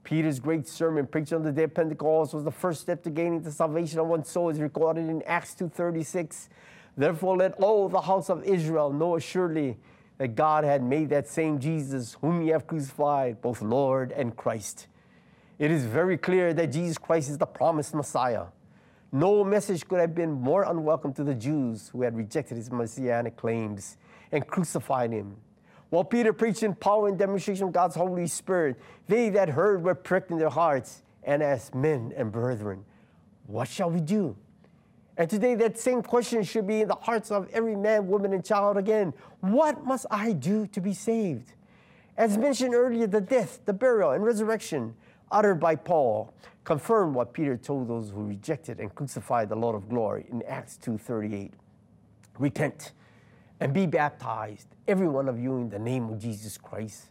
Peter's 0.04 0.38
great 0.38 0.68
sermon 0.68 1.06
preached 1.06 1.32
on 1.32 1.42
the 1.42 1.52
day 1.52 1.62
of 1.62 1.72
Pentecost 1.72 2.34
was 2.34 2.44
the 2.44 2.50
first 2.50 2.82
step 2.82 3.02
to 3.04 3.10
gaining 3.10 3.40
the 3.40 3.52
salvation 3.52 4.00
of 4.00 4.06
one's 4.08 4.28
soul, 4.28 4.50
is 4.50 4.60
recorded 4.60 5.08
in 5.08 5.22
Acts 5.22 5.54
2.36. 5.54 6.48
Therefore, 6.96 7.36
let 7.36 7.54
all 7.54 7.88
the 7.88 8.00
house 8.00 8.28
of 8.28 8.44
Israel 8.44 8.92
know 8.92 9.16
assuredly 9.16 9.78
that 10.18 10.34
God 10.34 10.64
had 10.64 10.82
made 10.82 11.08
that 11.10 11.26
same 11.26 11.58
Jesus, 11.58 12.16
whom 12.20 12.42
ye 12.42 12.48
have 12.48 12.66
crucified, 12.66 13.40
both 13.40 13.62
Lord 13.62 14.12
and 14.12 14.36
Christ. 14.36 14.86
It 15.58 15.70
is 15.70 15.84
very 15.84 16.18
clear 16.18 16.52
that 16.54 16.72
Jesus 16.72 16.98
Christ 16.98 17.30
is 17.30 17.38
the 17.38 17.46
promised 17.46 17.94
Messiah. 17.94 18.46
No 19.10 19.44
message 19.44 19.86
could 19.86 20.00
have 20.00 20.14
been 20.14 20.32
more 20.32 20.64
unwelcome 20.64 21.12
to 21.14 21.24
the 21.24 21.34
Jews 21.34 21.88
who 21.88 22.02
had 22.02 22.16
rejected 22.16 22.56
his 22.56 22.70
messianic 22.70 23.36
claims 23.36 23.96
and 24.30 24.46
crucified 24.46 25.12
him. 25.12 25.36
While 25.90 26.04
Peter 26.04 26.32
preached 26.32 26.62
in 26.62 26.74
power 26.74 27.08
and 27.08 27.18
demonstration 27.18 27.66
of 27.66 27.72
God's 27.72 27.94
Holy 27.94 28.26
Spirit, 28.26 28.78
they 29.08 29.28
that 29.28 29.50
heard 29.50 29.82
were 29.82 29.94
pricked 29.94 30.30
in 30.30 30.38
their 30.38 30.48
hearts 30.48 31.02
and 31.22 31.42
asked, 31.42 31.74
Men 31.74 32.14
and 32.16 32.32
brethren, 32.32 32.84
what 33.46 33.68
shall 33.68 33.90
we 33.90 34.00
do? 34.00 34.34
And 35.16 35.28
today, 35.28 35.54
that 35.56 35.78
same 35.78 36.02
question 36.02 36.42
should 36.42 36.66
be 36.66 36.82
in 36.82 36.88
the 36.88 36.94
hearts 36.94 37.30
of 37.30 37.48
every 37.52 37.76
man, 37.76 38.08
woman, 38.08 38.32
and 38.32 38.44
child 38.44 38.78
again. 38.78 39.12
What 39.40 39.84
must 39.84 40.06
I 40.10 40.32
do 40.32 40.66
to 40.68 40.80
be 40.80 40.94
saved? 40.94 41.52
As 42.16 42.38
mentioned 42.38 42.74
earlier, 42.74 43.06
the 43.06 43.20
death, 43.20 43.60
the 43.64 43.72
burial, 43.72 44.12
and 44.12 44.24
resurrection 44.24 44.94
uttered 45.30 45.60
by 45.60 45.76
Paul 45.76 46.32
confirm 46.64 47.14
what 47.14 47.32
Peter 47.32 47.56
told 47.56 47.88
those 47.88 48.10
who 48.10 48.24
rejected 48.24 48.80
and 48.80 48.94
crucified 48.94 49.48
the 49.48 49.56
Lord 49.56 49.74
of 49.74 49.88
glory 49.88 50.26
in 50.30 50.42
Acts 50.42 50.76
2:38. 50.78 51.52
Repent 52.38 52.92
and 53.60 53.72
be 53.72 53.86
baptized, 53.86 54.68
every 54.88 55.08
one 55.08 55.28
of 55.28 55.38
you, 55.38 55.56
in 55.56 55.68
the 55.68 55.78
name 55.78 56.08
of 56.08 56.18
Jesus 56.18 56.56
Christ, 56.56 57.10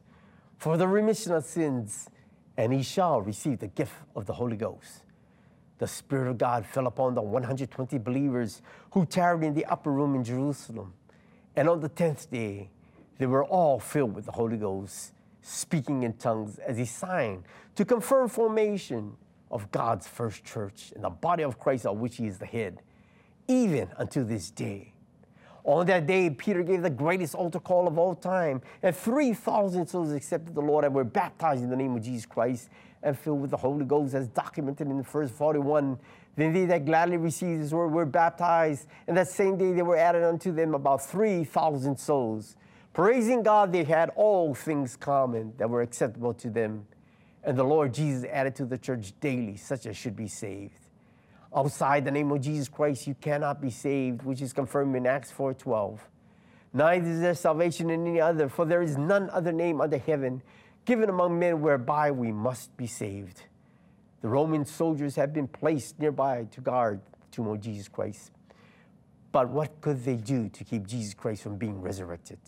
for 0.57 0.77
the 0.77 0.87
remission 0.87 1.33
of 1.33 1.45
sins, 1.45 2.09
and 2.57 2.73
he 2.73 2.83
shall 2.83 3.21
receive 3.21 3.59
the 3.59 3.67
gift 3.67 3.93
of 4.15 4.25
the 4.25 4.33
Holy 4.33 4.57
Ghost 4.57 5.03
the 5.81 5.87
Spirit 5.87 6.29
of 6.29 6.37
God 6.37 6.63
fell 6.63 6.85
upon 6.85 7.15
the 7.15 7.23
120 7.23 7.97
believers 7.97 8.61
who 8.91 9.03
tarried 9.03 9.43
in 9.43 9.55
the 9.55 9.65
upper 9.65 9.91
room 9.91 10.13
in 10.13 10.23
Jerusalem. 10.23 10.93
And 11.55 11.67
on 11.67 11.79
the 11.79 11.89
10th 11.89 12.29
day, 12.29 12.69
they 13.17 13.25
were 13.25 13.43
all 13.43 13.79
filled 13.79 14.13
with 14.13 14.25
the 14.25 14.31
Holy 14.31 14.57
Ghost, 14.57 15.11
speaking 15.41 16.03
in 16.03 16.13
tongues 16.13 16.59
as 16.59 16.77
a 16.77 16.85
sign 16.85 17.45
to 17.73 17.83
confirm 17.83 18.29
formation 18.29 19.17
of 19.49 19.71
God's 19.71 20.07
first 20.07 20.43
church 20.43 20.93
and 20.93 21.03
the 21.03 21.09
body 21.09 21.41
of 21.41 21.57
Christ 21.57 21.87
of 21.87 21.97
which 21.97 22.17
he 22.17 22.27
is 22.27 22.37
the 22.37 22.45
head. 22.45 22.83
even 23.47 23.89
unto 23.97 24.23
this 24.23 24.51
day. 24.51 24.93
On 25.63 25.85
that 25.87 26.05
day, 26.05 26.29
Peter 26.29 26.61
gave 26.61 26.83
the 26.83 26.91
greatest 26.91 27.33
altar 27.33 27.59
call 27.59 27.87
of 27.87 27.97
all 27.97 28.15
time, 28.15 28.61
and 28.81 28.95
3,000 28.95 29.87
souls 29.87 30.11
accepted 30.11 30.53
the 30.53 30.61
Lord 30.61 30.85
and 30.85 30.93
were 30.93 31.03
baptized 31.03 31.63
in 31.63 31.71
the 31.71 31.75
name 31.75 31.95
of 31.95 32.03
Jesus 32.03 32.25
Christ 32.27 32.69
and 33.03 33.17
filled 33.17 33.41
with 33.41 33.51
the 33.51 33.57
Holy 33.57 33.85
Ghost, 33.85 34.13
as 34.13 34.27
documented 34.27 34.87
in 34.87 34.97
the 34.97 35.03
verse 35.03 35.31
41. 35.31 35.97
Then 36.35 36.53
they 36.53 36.65
that 36.65 36.85
gladly 36.85 37.17
received 37.17 37.61
his 37.61 37.73
word 37.73 37.89
were 37.89 38.05
baptized, 38.05 38.87
and 39.07 39.17
that 39.17 39.27
same 39.27 39.57
day 39.57 39.73
there 39.73 39.85
were 39.85 39.97
added 39.97 40.23
unto 40.23 40.51
them 40.51 40.73
about 40.73 41.03
3,000 41.03 41.99
souls. 41.99 42.55
Praising 42.93 43.43
God, 43.43 43.71
they 43.71 43.83
had 43.83 44.09
all 44.15 44.53
things 44.53 44.95
common 44.95 45.53
that 45.57 45.69
were 45.69 45.81
acceptable 45.81 46.33
to 46.35 46.49
them. 46.49 46.85
And 47.43 47.57
the 47.57 47.63
Lord 47.63 47.93
Jesus 47.93 48.29
added 48.31 48.55
to 48.57 48.65
the 48.65 48.77
church 48.77 49.13
daily 49.19 49.57
such 49.57 49.85
as 49.85 49.97
should 49.97 50.15
be 50.15 50.27
saved. 50.27 50.77
Outside 51.55 52.05
the 52.05 52.11
name 52.11 52.31
of 52.31 52.41
Jesus 52.41 52.69
Christ, 52.69 53.07
you 53.07 53.15
cannot 53.15 53.61
be 53.61 53.69
saved, 53.69 54.23
which 54.23 54.41
is 54.41 54.53
confirmed 54.53 54.95
in 54.95 55.07
Acts 55.07 55.31
4:12. 55.31 55.99
Neither 56.73 57.09
is 57.09 57.19
there 57.19 57.33
salvation 57.33 57.89
in 57.89 58.07
any 58.07 58.21
other, 58.21 58.47
for 58.47 58.65
there 58.65 58.81
is 58.81 58.97
none 58.97 59.29
other 59.31 59.51
name 59.51 59.81
under 59.81 59.97
heaven 59.97 60.41
given 60.85 61.09
among 61.09 61.37
men 61.39 61.61
whereby 61.61 62.11
we 62.11 62.31
must 62.31 62.75
be 62.77 62.87
saved. 62.87 63.43
The 64.21 64.27
Roman 64.27 64.65
soldiers 64.65 65.15
had 65.15 65.33
been 65.33 65.47
placed 65.47 65.99
nearby 65.99 66.47
to 66.51 66.61
guard 66.61 67.01
the 67.19 67.27
tomb 67.31 67.47
of 67.47 67.59
Jesus 67.59 67.87
Christ. 67.87 68.31
But 69.31 69.49
what 69.49 69.81
could 69.81 70.03
they 70.03 70.15
do 70.15 70.49
to 70.49 70.63
keep 70.63 70.87
Jesus 70.87 71.13
Christ 71.13 71.43
from 71.43 71.57
being 71.57 71.81
resurrected? 71.81 72.39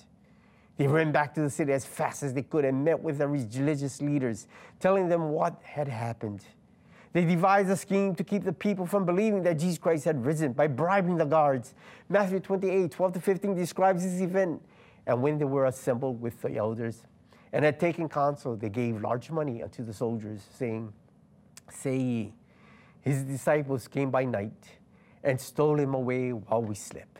They 0.77 0.87
ran 0.87 1.11
back 1.11 1.33
to 1.35 1.41
the 1.41 1.49
city 1.49 1.71
as 1.71 1.85
fast 1.85 2.23
as 2.23 2.33
they 2.33 2.41
could 2.41 2.65
and 2.65 2.83
met 2.83 2.99
with 2.99 3.19
the 3.19 3.27
religious 3.27 4.01
leaders, 4.01 4.47
telling 4.79 5.07
them 5.07 5.29
what 5.29 5.61
had 5.63 5.87
happened. 5.87 6.43
They 7.13 7.25
devised 7.25 7.69
a 7.69 7.77
scheme 7.77 8.15
to 8.15 8.23
keep 8.23 8.43
the 8.43 8.53
people 8.53 8.87
from 8.87 9.05
believing 9.05 9.43
that 9.43 9.59
Jesus 9.59 9.77
Christ 9.77 10.05
had 10.05 10.25
risen 10.25 10.53
by 10.53 10.65
bribing 10.65 11.17
the 11.17 11.25
guards. 11.25 11.75
Matthew 12.09 12.39
28 12.39 12.91
12 12.91 13.13
to 13.13 13.19
15 13.19 13.55
describes 13.55 14.03
this 14.03 14.19
event. 14.19 14.61
And 15.05 15.21
when 15.21 15.37
they 15.37 15.45
were 15.45 15.65
assembled 15.65 16.21
with 16.21 16.41
the 16.41 16.55
elders 16.55 17.03
and 17.53 17.63
had 17.63 17.79
taken 17.79 18.09
counsel, 18.09 18.55
they 18.55 18.69
gave 18.69 18.99
large 18.99 19.29
money 19.29 19.61
unto 19.61 19.83
the 19.83 19.93
soldiers, 19.93 20.41
saying, 20.57 20.91
Say 21.69 21.97
ye, 21.97 22.33
his 23.01 23.21
disciples 23.23 23.87
came 23.87 24.09
by 24.09 24.25
night 24.25 24.79
and 25.23 25.39
stole 25.39 25.79
him 25.79 25.93
away 25.93 26.31
while 26.31 26.63
we 26.63 26.73
slept. 26.73 27.19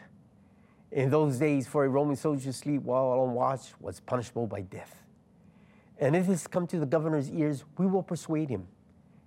In 0.91 1.11
those 1.11 1.37
days, 1.37 1.67
for 1.67 1.85
a 1.85 1.89
Roman 1.89 2.15
soldier 2.15 2.45
to 2.45 2.53
sleep 2.53 2.81
while 2.81 3.19
on 3.21 3.33
watch 3.33 3.73
was 3.79 3.99
punishable 3.99 4.47
by 4.47 4.61
death. 4.61 5.03
And 5.99 6.15
if 6.15 6.25
this 6.25 6.47
come 6.47 6.65
to 6.67 6.79
the 6.79 6.85
governor's 6.85 7.29
ears, 7.29 7.63
we 7.77 7.85
will 7.85 8.03
persuade 8.03 8.49
him 8.49 8.67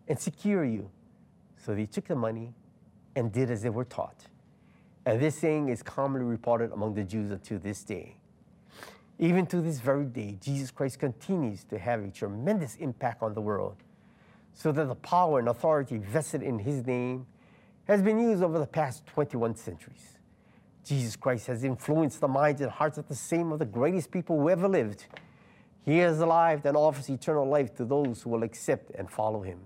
and 0.08 0.18
secure 0.18 0.64
you. 0.64 0.90
So 1.56 1.74
they 1.74 1.86
took 1.86 2.08
the 2.08 2.16
money 2.16 2.52
and 3.14 3.32
did 3.32 3.50
as 3.50 3.62
they 3.62 3.70
were 3.70 3.84
taught. 3.84 4.26
And 5.04 5.20
this 5.20 5.36
saying 5.36 5.68
is 5.68 5.82
commonly 5.82 6.26
reported 6.26 6.72
among 6.72 6.94
the 6.94 7.04
Jews 7.04 7.30
unto 7.30 7.58
this 7.58 7.84
day. 7.84 8.16
Even 9.18 9.46
to 9.46 9.60
this 9.60 9.78
very 9.80 10.04
day, 10.04 10.36
Jesus 10.40 10.70
Christ 10.70 10.98
continues 10.98 11.64
to 11.64 11.78
have 11.78 12.02
a 12.02 12.10
tremendous 12.10 12.76
impact 12.76 13.22
on 13.22 13.34
the 13.34 13.40
world, 13.40 13.76
so 14.52 14.72
that 14.72 14.88
the 14.88 14.94
power 14.94 15.38
and 15.38 15.48
authority 15.48 15.98
vested 15.98 16.42
in 16.42 16.58
his 16.58 16.86
name 16.86 17.26
has 17.84 18.02
been 18.02 18.18
used 18.18 18.42
over 18.42 18.58
the 18.58 18.66
past 18.66 19.06
21 19.06 19.56
centuries. 19.56 20.18
Jesus 20.84 21.16
Christ 21.16 21.46
has 21.46 21.64
influenced 21.64 22.20
the 22.20 22.28
minds 22.28 22.60
and 22.60 22.70
hearts 22.70 22.98
of 22.98 23.08
the 23.08 23.14
same 23.14 23.52
of 23.52 23.58
the 23.58 23.64
greatest 23.64 24.10
people 24.10 24.38
who 24.38 24.50
ever 24.50 24.68
lived. 24.68 25.06
He 25.84 26.00
is 26.00 26.20
alive 26.20 26.64
and 26.66 26.76
offers 26.76 27.08
eternal 27.08 27.48
life 27.48 27.74
to 27.76 27.84
those 27.84 28.22
who 28.22 28.30
will 28.30 28.42
accept 28.42 28.90
and 28.92 29.10
follow 29.10 29.42
him. 29.42 29.60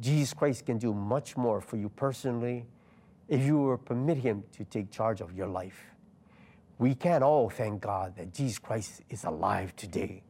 Jesus 0.00 0.32
Christ 0.34 0.66
can 0.66 0.78
do 0.78 0.92
much 0.92 1.36
more 1.36 1.60
for 1.60 1.76
you 1.76 1.88
personally 1.88 2.66
if 3.28 3.42
you 3.44 3.58
will 3.58 3.78
permit 3.78 4.18
Him 4.18 4.44
to 4.52 4.64
take 4.64 4.90
charge 4.90 5.20
of 5.20 5.32
your 5.32 5.46
life. 5.46 5.93
We 6.78 6.94
can 6.94 7.22
all 7.22 7.50
thank 7.50 7.82
God 7.82 8.16
that 8.16 8.32
Jesus 8.32 8.58
Christ 8.58 9.02
is 9.08 9.24
alive 9.24 9.74
today. 9.76 10.22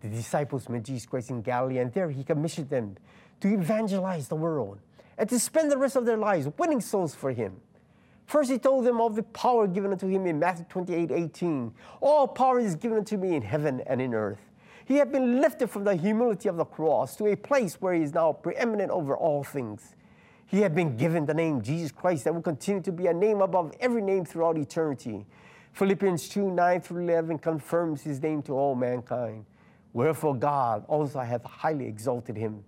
The 0.00 0.08
disciples 0.08 0.68
met 0.68 0.84
Jesus 0.84 1.06
Christ 1.06 1.30
in 1.30 1.42
Galilee, 1.42 1.78
and 1.78 1.92
there 1.92 2.10
He 2.10 2.24
commissioned 2.24 2.70
them 2.70 2.96
to 3.40 3.48
evangelize 3.48 4.28
the 4.28 4.36
world 4.36 4.78
and 5.18 5.28
to 5.28 5.38
spend 5.38 5.70
the 5.70 5.78
rest 5.78 5.96
of 5.96 6.06
their 6.06 6.16
lives 6.16 6.48
winning 6.58 6.80
souls 6.80 7.14
for 7.14 7.32
Him. 7.32 7.60
First, 8.26 8.50
He 8.50 8.58
told 8.58 8.84
them 8.84 9.00
of 9.00 9.14
the 9.14 9.22
power 9.22 9.66
given 9.66 9.92
unto 9.92 10.08
Him 10.08 10.26
in 10.26 10.38
Matthew 10.38 10.64
28 10.68 11.10
18. 11.10 11.72
All 12.00 12.26
power 12.26 12.58
is 12.58 12.74
given 12.74 12.98
unto 12.98 13.16
me 13.16 13.34
in 13.34 13.42
heaven 13.42 13.82
and 13.86 14.00
in 14.00 14.14
earth. 14.14 14.40
He 14.90 14.96
had 14.96 15.12
been 15.12 15.40
lifted 15.40 15.70
from 15.70 15.84
the 15.84 15.94
humility 15.94 16.48
of 16.48 16.56
the 16.56 16.64
cross 16.64 17.14
to 17.16 17.26
a 17.26 17.36
place 17.36 17.80
where 17.80 17.94
he 17.94 18.02
is 18.02 18.12
now 18.12 18.32
preeminent 18.32 18.90
over 18.90 19.16
all 19.16 19.44
things. 19.44 19.94
He 20.46 20.62
had 20.62 20.74
been 20.74 20.96
given 20.96 21.26
the 21.26 21.34
name 21.34 21.62
Jesus 21.62 21.92
Christ 21.92 22.24
that 22.24 22.34
will 22.34 22.42
continue 22.42 22.82
to 22.82 22.90
be 22.90 23.06
a 23.06 23.14
name 23.14 23.40
above 23.40 23.72
every 23.78 24.02
name 24.02 24.24
throughout 24.24 24.58
eternity. 24.58 25.26
Philippians 25.72 26.28
2 26.28 26.50
9 26.50 26.80
through 26.80 27.02
11 27.04 27.38
confirms 27.38 28.02
his 28.02 28.22
name 28.22 28.42
to 28.42 28.52
all 28.52 28.74
mankind. 28.74 29.44
Wherefore 29.92 30.36
God 30.36 30.84
also 30.88 31.20
hath 31.20 31.44
highly 31.44 31.86
exalted 31.86 32.36
him 32.36 32.64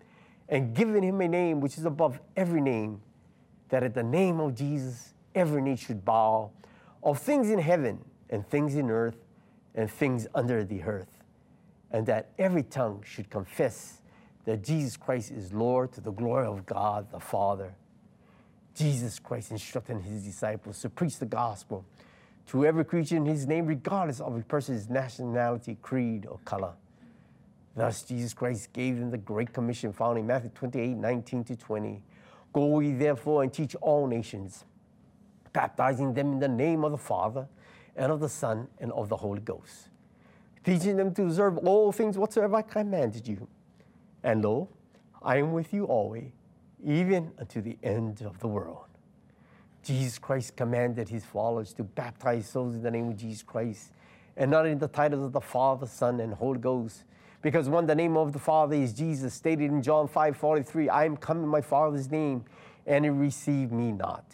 and 0.49 0.75
given 0.75 1.03
him 1.03 1.21
a 1.21 1.29
name 1.29 1.61
which 1.61 1.79
is 1.79 1.85
above 1.85 2.21
every 2.37 2.61
name, 2.61 3.01
that 3.69 3.83
at 3.83 3.95
the 3.95 4.03
name 4.03 4.41
of 4.41 4.55
Jesus 4.55 5.15
every 5.35 5.63
knee 5.63 5.77
should 5.77 6.05
bow, 6.05 6.51
of 7.03 7.19
things 7.19 7.51
in 7.51 7.59
heaven 7.59 8.05
and 8.31 8.47
things 8.49 8.75
in 8.75 8.91
earth 8.91 9.25
and 9.75 9.91
things 9.91 10.27
under 10.35 10.65
the 10.65 10.83
earth 10.83 11.23
and 11.93 12.07
that 12.07 12.31
every 12.39 12.63
tongue 12.63 13.05
should 13.07 13.31
confess 13.31 14.01
that 14.45 14.65
Jesus 14.65 14.97
Christ 14.97 15.31
is 15.31 15.53
Lord 15.53 15.93
to 15.93 16.01
the 16.01 16.11
glory 16.11 16.47
of 16.47 16.67
God 16.67 17.13
the 17.13 17.21
Father. 17.21 17.75
Jesus 18.75 19.19
Christ 19.19 19.51
instructed 19.51 20.01
his 20.01 20.25
disciples 20.25 20.81
to 20.81 20.89
preach 20.89 21.19
the 21.19 21.27
gospel 21.27 21.85
to 22.49 22.67
every 22.67 22.85
creature 22.85 23.17
in 23.17 23.27
his 23.27 23.47
name, 23.47 23.67
regardless 23.67 24.21
of 24.21 24.37
a 24.37 24.41
person's 24.41 24.89
nationality, 24.89 25.79
creed, 25.81 26.27
or 26.27 26.39
color. 26.45 26.73
Thus, 27.75 28.03
Jesus 28.03 28.35
Christ 28.35 28.73
gave 28.73 28.99
them 28.99 29.11
the 29.11 29.19
Great 29.19 29.53
Commission 29.53 29.93
found 29.93 30.19
in 30.19 30.27
Matthew 30.27 30.51
28 30.55 30.97
19 30.97 31.45
to 31.45 31.57
20. 31.57 32.03
Go 32.53 32.81
ye 32.81 32.93
therefore 32.93 33.43
and 33.43 33.53
teach 33.53 33.75
all 33.77 34.07
nations, 34.07 34.65
baptizing 35.53 36.13
them 36.13 36.33
in 36.33 36.39
the 36.39 36.49
name 36.49 36.85
of 36.85 36.93
the 36.93 36.99
Father, 36.99 37.49
and 37.97 38.13
of 38.13 38.21
the 38.21 38.29
Son, 38.29 38.69
and 38.79 38.93
of 38.93 39.09
the 39.09 39.17
Holy 39.17 39.41
Ghost 39.41 39.89
teaching 40.65 40.97
them 40.97 41.15
to 41.15 41.25
observe 41.25 41.59
all 41.59 41.93
things 41.93 42.17
whatsoever 42.17 42.57
I 42.57 42.63
commanded 42.63 43.27
you. 43.27 43.49
And 44.23 44.45
lo, 44.45 44.69
I 45.21 45.39
am 45.39 45.53
with 45.53 45.73
you 45.73 45.85
always, 45.85 46.31
even 46.85 47.33
unto 47.39 47.61
the 47.61 47.77
end 47.83 48.23
of 48.23 48.39
the 48.39 48.49
world. 48.49 48.87
Jesus 49.83 50.19
Christ 50.19 50.57
commanded 50.57 51.09
his 51.09 51.25
followers 51.25 51.73
to 51.75 51.85
baptize 51.85 52.49
souls 52.49 52.75
in 52.75 52.83
the 52.83 52.91
name 52.91 53.09
of 53.09 53.17
Jesus 53.17 53.43
Christ, 53.43 53.93
and 54.37 54.51
not 54.51 54.67
in 54.67 54.79
the 54.79 54.89
titles 54.89 55.25
of 55.25 55.33
the 55.33 55.41
Father, 55.41 55.87
Son, 55.87 56.21
and 56.21 56.35
Holy 56.35 56.59
Ghost. 56.59 57.05
Because 57.43 57.69
when 57.69 57.87
the 57.87 57.95
name 57.95 58.17
of 58.17 58.33
the 58.33 58.39
Father 58.39 58.77
is 58.77 58.93
Jesus, 58.93 59.35
stated 59.35 59.71
in 59.71 59.83
John 59.83 60.07
5 60.07 60.37
43, 60.37 60.89
I 60.89 61.05
am 61.05 61.17
come 61.17 61.43
in 61.43 61.49
my 61.49 61.61
Father's 61.61 62.11
name, 62.11 62.45
and 62.87 63.05
he 63.05 63.11
receive 63.11 63.73
me 63.73 63.93
not. 63.93 64.25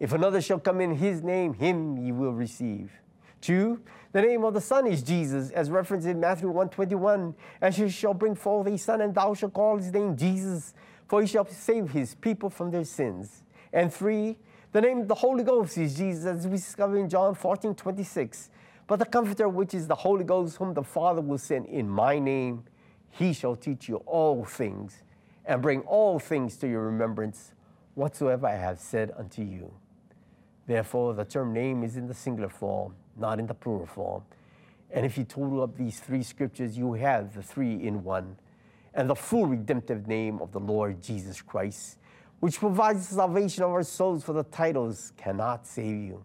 If 0.00 0.12
another 0.12 0.40
shall 0.40 0.60
come 0.60 0.80
in 0.80 0.96
his 0.96 1.22
name, 1.22 1.54
him 1.54 1.98
ye 1.98 2.12
will 2.12 2.32
receive. 2.32 2.90
Two, 3.40 3.80
the 4.12 4.22
name 4.22 4.44
of 4.44 4.54
the 4.54 4.60
Son 4.60 4.86
is 4.86 5.02
Jesus, 5.02 5.50
as 5.50 5.70
referenced 5.70 6.06
in 6.06 6.18
Matthew 6.18 6.48
121. 6.48 7.34
And 7.60 7.74
she 7.74 7.88
shall 7.88 8.14
bring 8.14 8.34
forth 8.34 8.66
a 8.66 8.78
son, 8.78 9.00
and 9.00 9.14
thou 9.14 9.34
shalt 9.34 9.52
call 9.52 9.76
his 9.76 9.92
name 9.92 10.16
Jesus, 10.16 10.74
for 11.06 11.20
he 11.20 11.26
shall 11.26 11.46
save 11.46 11.90
his 11.90 12.14
people 12.14 12.50
from 12.50 12.70
their 12.70 12.84
sins. 12.84 13.42
And 13.72 13.92
three, 13.92 14.38
the 14.72 14.80
name 14.80 15.00
of 15.00 15.08
the 15.08 15.14
Holy 15.14 15.44
Ghost 15.44 15.76
is 15.78 15.96
Jesus, 15.96 16.24
as 16.24 16.46
we 16.46 16.56
discover 16.56 16.98
in 16.98 17.08
John 17.08 17.34
14, 17.34 17.74
26. 17.74 18.50
But 18.86 18.98
the 18.98 19.04
Comforter, 19.04 19.48
which 19.48 19.74
is 19.74 19.86
the 19.86 19.94
Holy 19.94 20.24
Ghost, 20.24 20.56
whom 20.56 20.74
the 20.74 20.82
Father 20.82 21.20
will 21.20 21.38
send 21.38 21.66
in 21.66 21.88
my 21.88 22.18
name, 22.18 22.64
he 23.10 23.32
shall 23.32 23.56
teach 23.56 23.88
you 23.88 23.96
all 24.06 24.44
things, 24.44 25.02
and 25.44 25.60
bring 25.62 25.80
all 25.82 26.18
things 26.18 26.56
to 26.58 26.68
your 26.68 26.82
remembrance, 26.82 27.52
whatsoever 27.94 28.46
I 28.46 28.56
have 28.56 28.78
said 28.78 29.12
unto 29.16 29.42
you. 29.42 29.72
Therefore, 30.66 31.14
the 31.14 31.24
term 31.24 31.52
name 31.52 31.82
is 31.82 31.96
in 31.96 32.06
the 32.06 32.14
singular 32.14 32.50
form 32.50 32.94
not 33.18 33.38
in 33.38 33.46
the 33.46 33.54
plural 33.54 33.86
form. 33.86 34.22
And 34.90 35.04
if 35.04 35.18
you 35.18 35.24
total 35.24 35.62
up 35.62 35.76
these 35.76 36.00
three 36.00 36.22
scriptures, 36.22 36.78
you 36.78 36.94
have 36.94 37.34
the 37.34 37.42
three 37.42 37.74
in 37.74 38.04
one 38.04 38.36
and 38.94 39.08
the 39.08 39.14
full 39.14 39.46
redemptive 39.46 40.06
name 40.08 40.40
of 40.40 40.50
the 40.52 40.60
Lord 40.60 41.02
Jesus 41.02 41.42
Christ, 41.42 41.98
which 42.40 42.58
provides 42.58 43.08
the 43.08 43.16
salvation 43.16 43.62
of 43.64 43.70
our 43.70 43.82
souls, 43.82 44.24
for 44.24 44.32
the 44.32 44.44
titles 44.44 45.12
cannot 45.16 45.66
save 45.66 46.02
you. 46.02 46.24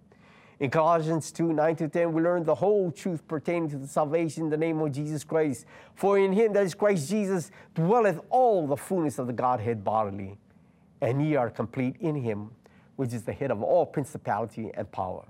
In 0.59 0.69
Colossians 0.69 1.31
2 1.31 1.51
9 1.51 1.75
to 1.77 1.87
10, 1.87 2.13
we 2.13 2.21
learn 2.21 2.43
the 2.43 2.55
whole 2.55 2.91
truth 2.91 3.27
pertaining 3.27 3.69
to 3.71 3.77
the 3.77 3.87
salvation 3.87 4.43
in 4.43 4.49
the 4.49 4.57
name 4.57 4.79
of 4.79 4.91
Jesus 4.91 5.23
Christ. 5.23 5.65
For 5.95 6.17
in 6.17 6.31
him, 6.31 6.53
that 6.53 6.63
is 6.63 6.73
Christ 6.75 7.09
Jesus, 7.09 7.51
dwelleth 7.73 8.19
all 8.29 8.67
the 8.67 8.77
fullness 8.77 9.19
of 9.19 9.27
the 9.27 9.33
Godhead 9.33 9.83
bodily. 9.83 10.37
And 11.01 11.21
ye 11.27 11.35
are 11.35 11.49
complete 11.49 11.97
in 11.99 12.15
him, 12.15 12.51
which 12.95 13.13
is 13.13 13.23
the 13.23 13.33
head 13.33 13.51
of 13.51 13.61
all 13.61 13.85
principality 13.85 14.71
and 14.73 14.89
power. 14.89 15.25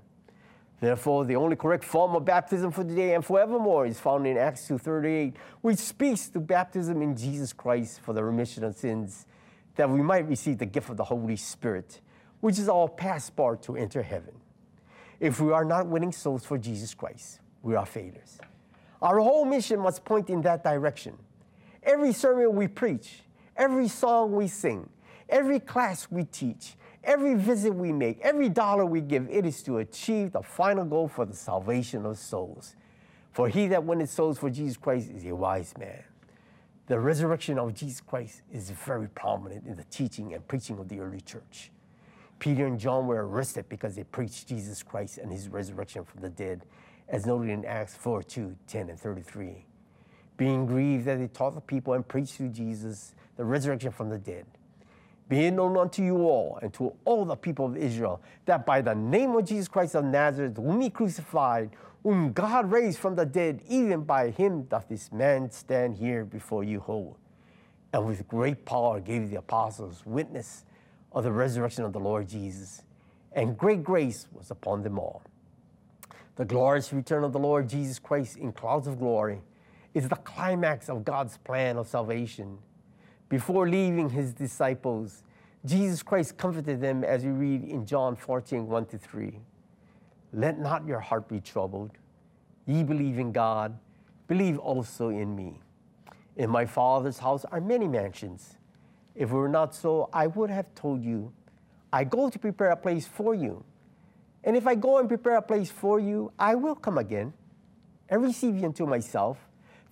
Therefore, 0.80 1.24
the 1.24 1.36
only 1.36 1.56
correct 1.56 1.82
form 1.82 2.14
of 2.14 2.24
baptism 2.24 2.70
for 2.70 2.84
today 2.84 3.14
and 3.14 3.24
forevermore 3.24 3.86
is 3.86 3.98
found 3.98 4.26
in 4.26 4.36
Acts 4.36 4.68
2.38, 4.68 5.34
which 5.62 5.78
speaks 5.78 6.28
to 6.28 6.40
baptism 6.40 7.00
in 7.00 7.16
Jesus 7.16 7.52
Christ 7.52 8.00
for 8.02 8.12
the 8.12 8.22
remission 8.22 8.62
of 8.64 8.76
sins, 8.76 9.26
that 9.76 9.88
we 9.88 10.02
might 10.02 10.28
receive 10.28 10.58
the 10.58 10.66
gift 10.66 10.90
of 10.90 10.96
the 10.96 11.04
Holy 11.04 11.36
Spirit, 11.36 12.00
which 12.40 12.58
is 12.58 12.68
our 12.68 12.88
passport 12.88 13.62
to 13.62 13.76
enter 13.76 14.02
heaven. 14.02 14.34
If 15.20 15.40
we 15.40 15.52
are 15.52 15.64
not 15.64 15.86
winning 15.86 16.12
souls 16.12 16.44
for 16.44 16.58
Jesus 16.58 16.94
Christ, 16.94 17.40
we 17.62 17.74
are 17.74 17.86
failures. 17.86 18.38
Our 19.00 19.18
whole 19.18 19.44
mission 19.44 19.80
must 19.80 20.04
point 20.04 20.30
in 20.30 20.42
that 20.42 20.64
direction. 20.64 21.16
Every 21.82 22.12
sermon 22.12 22.54
we 22.54 22.68
preach, 22.68 23.22
every 23.56 23.88
song 23.88 24.32
we 24.32 24.48
sing, 24.48 24.88
every 25.28 25.60
class 25.60 26.08
we 26.10 26.24
teach, 26.24 26.76
every 27.02 27.34
visit 27.34 27.74
we 27.74 27.92
make, 27.92 28.20
every 28.20 28.48
dollar 28.48 28.86
we 28.86 29.00
give, 29.00 29.28
it 29.30 29.44
is 29.44 29.62
to 29.64 29.78
achieve 29.78 30.32
the 30.32 30.42
final 30.42 30.84
goal 30.84 31.08
for 31.08 31.26
the 31.26 31.34
salvation 31.34 32.06
of 32.06 32.18
souls. 32.18 32.76
For 33.32 33.48
he 33.48 33.66
that 33.68 33.84
winneth 33.84 34.10
souls 34.10 34.38
for 34.38 34.48
Jesus 34.48 34.76
Christ 34.76 35.10
is 35.10 35.24
a 35.26 35.34
wise 35.34 35.74
man. 35.78 36.04
The 36.86 37.00
resurrection 37.00 37.58
of 37.58 37.72
Jesus 37.72 38.02
Christ 38.02 38.42
is 38.52 38.68
very 38.68 39.08
prominent 39.08 39.66
in 39.66 39.74
the 39.74 39.84
teaching 39.84 40.34
and 40.34 40.46
preaching 40.46 40.78
of 40.78 40.88
the 40.88 41.00
early 41.00 41.22
church. 41.22 41.70
Peter 42.38 42.66
and 42.66 42.78
John 42.78 43.06
were 43.06 43.26
arrested 43.26 43.70
because 43.70 43.96
they 43.96 44.04
preached 44.04 44.48
Jesus 44.48 44.82
Christ 44.82 45.16
and 45.16 45.32
his 45.32 45.48
resurrection 45.48 46.04
from 46.04 46.20
the 46.20 46.28
dead, 46.28 46.66
as 47.08 47.24
noted 47.24 47.48
in 47.48 47.64
Acts 47.64 47.94
4 47.96 48.22
2, 48.22 48.54
10, 48.66 48.90
and 48.90 49.00
33. 49.00 49.64
Being 50.36 50.66
grieved 50.66 51.06
that 51.06 51.18
they 51.20 51.28
taught 51.28 51.54
the 51.54 51.60
people 51.62 51.94
and 51.94 52.06
preached 52.06 52.36
to 52.36 52.48
Jesus 52.48 53.14
the 53.38 53.44
resurrection 53.44 53.90
from 53.90 54.10
the 54.10 54.18
dead. 54.18 54.44
Be 55.26 55.46
it 55.46 55.52
known 55.52 55.78
unto 55.78 56.02
you 56.02 56.28
all 56.28 56.58
and 56.60 56.70
to 56.74 56.92
all 57.06 57.24
the 57.24 57.36
people 57.36 57.64
of 57.64 57.78
Israel 57.78 58.20
that 58.44 58.66
by 58.66 58.82
the 58.82 58.94
name 58.94 59.34
of 59.34 59.46
Jesus 59.46 59.68
Christ 59.68 59.94
of 59.94 60.04
Nazareth, 60.04 60.58
whom 60.58 60.82
he 60.82 60.90
crucified, 60.90 61.70
whom 62.04 62.32
God 62.34 62.70
raised 62.70 62.98
from 62.98 63.16
the 63.16 63.24
dead, 63.24 63.62
even 63.66 64.02
by 64.02 64.28
him 64.28 64.64
doth 64.64 64.88
this 64.88 65.10
man 65.10 65.50
stand 65.50 65.96
here 65.96 66.24
before 66.24 66.62
you 66.62 66.78
whole. 66.78 67.16
And 67.94 68.06
with 68.06 68.28
great 68.28 68.66
power 68.66 69.00
gave 69.00 69.30
the 69.30 69.36
apostles 69.36 70.02
witness 70.04 70.66
of 71.12 71.24
the 71.24 71.32
resurrection 71.32 71.82
of 71.82 71.94
the 71.94 71.98
Lord 71.98 72.28
Jesus, 72.28 72.82
and 73.32 73.56
great 73.56 73.82
grace 73.82 74.26
was 74.32 74.50
upon 74.50 74.82
them 74.82 74.98
all. 74.98 75.22
The 76.36 76.44
glorious 76.44 76.92
return 76.92 77.24
of 77.24 77.32
the 77.32 77.38
Lord 77.38 77.68
Jesus 77.68 77.98
Christ 77.98 78.36
in 78.36 78.52
clouds 78.52 78.86
of 78.86 78.98
glory 78.98 79.40
is 79.94 80.08
the 80.08 80.16
climax 80.16 80.90
of 80.90 81.04
God's 81.04 81.38
plan 81.38 81.78
of 81.78 81.88
salvation. 81.88 82.58
Before 83.30 83.66
leaving 83.66 84.10
his 84.10 84.34
disciples, 84.34 85.22
Jesus 85.64 86.02
Christ 86.02 86.36
comforted 86.36 86.82
them 86.82 87.02
as 87.02 87.24
we 87.24 87.30
read 87.30 87.64
in 87.64 87.86
John 87.86 88.14
14, 88.14 88.66
1 88.66 88.86
to 88.86 88.98
3. 88.98 89.38
Let 90.34 90.58
not 90.58 90.84
your 90.84 90.98
heart 90.98 91.28
be 91.28 91.40
troubled. 91.40 91.92
Ye 92.66 92.82
believe 92.82 93.20
in 93.20 93.30
God, 93.30 93.78
believe 94.26 94.58
also 94.58 95.10
in 95.10 95.36
me. 95.36 95.60
In 96.36 96.50
my 96.50 96.66
Father's 96.66 97.18
house 97.18 97.44
are 97.44 97.60
many 97.60 97.86
mansions. 97.86 98.58
If 99.14 99.30
it 99.30 99.34
were 99.34 99.48
not 99.48 99.76
so, 99.76 100.10
I 100.12 100.26
would 100.26 100.50
have 100.50 100.74
told 100.74 101.04
you, 101.04 101.32
I 101.92 102.02
go 102.02 102.28
to 102.28 102.38
prepare 102.38 102.70
a 102.70 102.76
place 102.76 103.06
for 103.06 103.36
you. 103.36 103.64
And 104.42 104.56
if 104.56 104.66
I 104.66 104.74
go 104.74 104.98
and 104.98 105.08
prepare 105.08 105.36
a 105.36 105.42
place 105.42 105.70
for 105.70 106.00
you, 106.00 106.32
I 106.36 106.56
will 106.56 106.74
come 106.74 106.98
again 106.98 107.32
and 108.08 108.20
receive 108.20 108.56
you 108.56 108.66
unto 108.66 108.86
myself, 108.86 109.38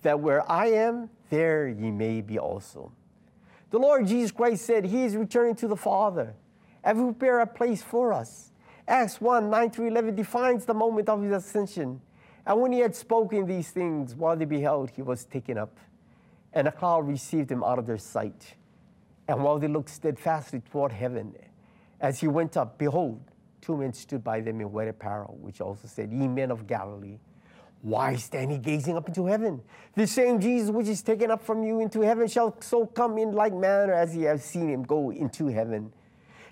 that 0.01 0.19
where 0.19 0.49
I 0.51 0.67
am, 0.67 1.09
there 1.29 1.69
ye 1.69 1.89
may 1.89 2.19
be 2.19 2.37
also. 2.37 2.91
The 3.69 3.79
Lord 3.79 4.05
Jesus 4.07 4.31
Christ 4.31 4.65
said 4.65 4.83
he 4.83 5.05
is 5.05 5.15
returning 5.15 5.55
to 5.55 5.69
the 5.69 5.77
Father 5.77 6.35
and 6.83 6.97
will 6.97 7.13
prepare 7.13 7.39
a 7.39 7.47
place 7.47 7.81
for 7.81 8.11
us. 8.11 8.51
Acts 8.87 9.21
1 9.21 9.49
9 9.49 9.69
through 9.71 9.87
11 9.87 10.15
defines 10.15 10.65
the 10.65 10.73
moment 10.73 11.09
of 11.09 11.21
his 11.21 11.31
ascension. 11.31 12.01
And 12.45 12.59
when 12.59 12.73
he 12.73 12.79
had 12.79 12.95
spoken 12.95 13.45
these 13.45 13.69
things, 13.69 14.15
while 14.15 14.35
they 14.35 14.45
beheld, 14.45 14.89
he 14.89 15.01
was 15.01 15.23
taken 15.23 15.57
up, 15.57 15.77
and 16.51 16.67
a 16.67 16.71
cloud 16.71 17.07
received 17.07 17.49
him 17.49 17.63
out 17.63 17.79
of 17.79 17.87
their 17.87 17.97
sight. 17.97 18.55
And 19.27 19.41
while 19.43 19.57
they 19.59 19.69
looked 19.69 19.89
steadfastly 19.89 20.61
toward 20.69 20.91
heaven, 20.91 21.33
as 22.01 22.19
he 22.19 22.27
went 22.27 22.57
up, 22.57 22.77
behold, 22.77 23.21
two 23.61 23.77
men 23.77 23.93
stood 23.93 24.23
by 24.23 24.41
them 24.41 24.59
in 24.59 24.71
white 24.73 24.89
apparel, 24.89 25.37
which 25.41 25.61
also 25.61 25.87
said, 25.87 26.11
Ye 26.11 26.27
men 26.27 26.51
of 26.51 26.67
Galilee, 26.67 27.17
why 27.81 28.15
stand 28.15 28.51
ye 28.51 28.57
gazing 28.57 28.97
up 28.97 29.07
into 29.07 29.25
heaven? 29.25 29.61
The 29.95 30.07
same 30.07 30.41
Jesus 30.41 30.69
which 30.69 30.87
is 30.87 31.01
taken 31.01 31.31
up 31.31 31.41
from 31.41 31.63
you 31.63 31.79
into 31.79 32.01
heaven 32.01 32.27
shall 32.27 32.55
so 32.61 32.85
come 32.85 33.17
in 33.17 33.31
like 33.31 33.53
manner 33.53 33.93
as 33.93 34.15
ye 34.15 34.23
have 34.23 34.41
seen 34.41 34.69
him 34.69 34.83
go 34.83 35.11
into 35.11 35.47
heaven. 35.47 35.93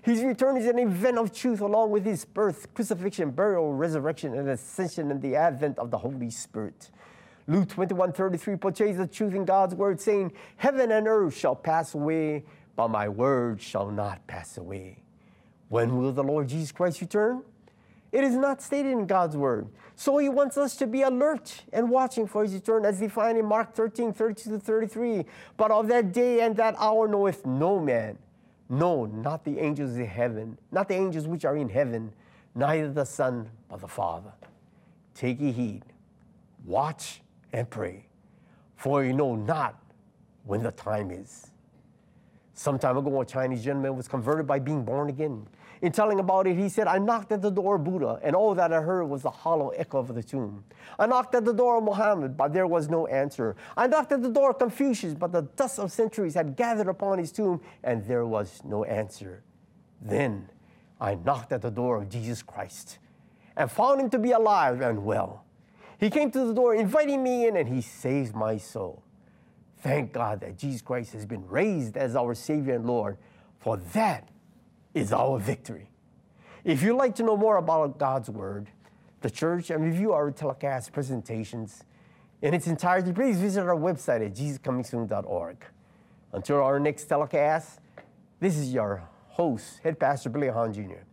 His 0.02 0.24
return 0.24 0.56
is 0.56 0.66
an 0.66 0.80
event 0.80 1.16
of 1.16 1.32
truth 1.32 1.60
along 1.60 1.92
with 1.92 2.04
his 2.04 2.24
birth, 2.24 2.74
crucifixion, 2.74 3.30
burial, 3.30 3.72
resurrection, 3.72 4.34
and 4.34 4.48
ascension, 4.48 5.12
and 5.12 5.22
the 5.22 5.36
advent 5.36 5.78
of 5.78 5.92
the 5.92 5.98
Holy 5.98 6.28
Spirit. 6.28 6.90
Luke 7.46 7.68
21 7.68 8.12
33 8.12 8.56
portrays 8.56 8.96
the 8.96 9.06
truth 9.06 9.34
in 9.34 9.44
God's 9.44 9.76
word, 9.76 10.00
saying, 10.00 10.32
Heaven 10.56 10.90
and 10.90 11.06
earth 11.06 11.36
shall 11.36 11.54
pass 11.54 11.94
away, 11.94 12.44
but 12.74 12.88
my 12.88 13.08
word 13.08 13.60
shall 13.60 13.90
not 13.90 14.26
pass 14.26 14.58
away. 14.58 15.02
When 15.68 15.96
will 15.96 16.12
the 16.12 16.24
Lord 16.24 16.48
Jesus 16.48 16.72
Christ 16.72 17.00
return? 17.00 17.42
It 18.10 18.24
is 18.24 18.34
not 18.34 18.60
stated 18.60 18.92
in 18.92 19.06
God's 19.06 19.36
word. 19.36 19.68
So 19.94 20.18
he 20.18 20.28
wants 20.28 20.58
us 20.58 20.76
to 20.76 20.86
be 20.86 21.02
alert 21.02 21.62
and 21.72 21.88
watching 21.88 22.26
for 22.26 22.42
his 22.42 22.54
return 22.54 22.84
as 22.84 22.98
defined 22.98 23.38
in 23.38 23.46
Mark 23.46 23.72
13, 23.74 24.12
32 24.12 24.50
to 24.50 24.58
33. 24.58 25.24
But 25.56 25.70
of 25.70 25.86
that 25.88 26.12
day 26.12 26.40
and 26.40 26.56
that 26.56 26.74
hour 26.78 27.06
knoweth 27.08 27.46
no 27.46 27.78
man. 27.78 28.18
No, 28.68 29.06
not 29.06 29.44
the 29.44 29.58
angels 29.58 29.96
in 29.96 30.06
heaven, 30.06 30.58
not 30.70 30.88
the 30.88 30.94
angels 30.94 31.26
which 31.26 31.44
are 31.44 31.56
in 31.56 31.68
heaven, 31.68 32.12
neither 32.54 32.90
the 32.90 33.04
Son, 33.04 33.50
but 33.68 33.80
the 33.80 33.88
Father. 33.88 34.32
Take 35.14 35.40
ye 35.40 35.52
heed, 35.52 35.82
watch 36.64 37.20
and 37.52 37.68
pray, 37.68 38.06
for 38.76 39.04
you 39.04 39.12
know 39.12 39.34
not 39.34 39.82
when 40.44 40.62
the 40.62 40.72
time 40.72 41.10
is. 41.10 41.48
Some 42.54 42.78
time 42.78 42.96
ago, 42.96 43.20
a 43.20 43.24
Chinese 43.26 43.64
gentleman 43.64 43.96
was 43.96 44.08
converted 44.08 44.46
by 44.46 44.58
being 44.58 44.84
born 44.84 45.08
again. 45.08 45.46
In 45.82 45.90
telling 45.90 46.20
about 46.20 46.46
it, 46.46 46.56
he 46.56 46.68
said, 46.68 46.86
I 46.86 46.98
knocked 46.98 47.32
at 47.32 47.42
the 47.42 47.50
door 47.50 47.74
of 47.74 47.82
Buddha, 47.82 48.20
and 48.22 48.36
all 48.36 48.54
that 48.54 48.72
I 48.72 48.80
heard 48.80 49.04
was 49.06 49.22
the 49.22 49.30
hollow 49.30 49.70
echo 49.70 49.98
of 49.98 50.14
the 50.14 50.22
tomb. 50.22 50.62
I 50.96 51.06
knocked 51.06 51.34
at 51.34 51.44
the 51.44 51.52
door 51.52 51.78
of 51.78 51.82
Muhammad, 51.84 52.36
but 52.36 52.52
there 52.52 52.68
was 52.68 52.88
no 52.88 53.08
answer. 53.08 53.56
I 53.76 53.88
knocked 53.88 54.12
at 54.12 54.22
the 54.22 54.30
door 54.30 54.50
of 54.50 54.60
Confucius, 54.60 55.14
but 55.14 55.32
the 55.32 55.42
dust 55.42 55.80
of 55.80 55.90
centuries 55.90 56.34
had 56.34 56.54
gathered 56.54 56.86
upon 56.86 57.18
his 57.18 57.32
tomb, 57.32 57.60
and 57.82 58.06
there 58.06 58.24
was 58.24 58.62
no 58.64 58.84
answer. 58.84 59.42
Then 60.00 60.48
I 61.00 61.16
knocked 61.16 61.52
at 61.52 61.62
the 61.62 61.70
door 61.70 61.96
of 61.96 62.08
Jesus 62.08 62.44
Christ 62.44 62.98
and 63.56 63.68
found 63.68 64.00
him 64.00 64.10
to 64.10 64.20
be 64.20 64.30
alive 64.30 64.80
and 64.80 65.04
well. 65.04 65.44
He 65.98 66.10
came 66.10 66.30
to 66.30 66.44
the 66.44 66.54
door, 66.54 66.76
inviting 66.76 67.24
me 67.24 67.48
in, 67.48 67.56
and 67.56 67.68
he 67.68 67.80
saved 67.80 68.36
my 68.36 68.56
soul. 68.56 69.02
Thank 69.78 70.12
God 70.12 70.42
that 70.42 70.56
Jesus 70.56 70.80
Christ 70.80 71.12
has 71.12 71.26
been 71.26 71.44
raised 71.48 71.96
as 71.96 72.14
our 72.14 72.36
Savior 72.36 72.74
and 72.74 72.86
Lord, 72.86 73.18
for 73.58 73.78
that 73.94 74.28
is 74.94 75.12
our 75.12 75.38
victory. 75.38 75.88
If 76.64 76.82
you'd 76.82 76.96
like 76.96 77.14
to 77.16 77.22
know 77.22 77.36
more 77.36 77.56
about 77.56 77.98
God's 77.98 78.30
Word, 78.30 78.68
the 79.20 79.30
church, 79.30 79.70
and 79.70 79.84
review 79.84 80.12
our 80.12 80.30
telecast 80.30 80.92
presentations 80.92 81.84
in 82.40 82.54
its 82.54 82.66
entirety, 82.66 83.12
please 83.12 83.38
visit 83.38 83.62
our 83.62 83.76
website 83.76 84.24
at 84.24 84.34
jesuscomingsoon.org. 84.34 85.56
Until 86.32 86.62
our 86.62 86.80
next 86.80 87.04
telecast, 87.04 87.80
this 88.40 88.56
is 88.56 88.72
your 88.72 89.08
host, 89.28 89.80
Head 89.82 89.98
Pastor 89.98 90.30
Billy 90.30 90.48
Hahn 90.48 90.72
Jr., 90.72 91.04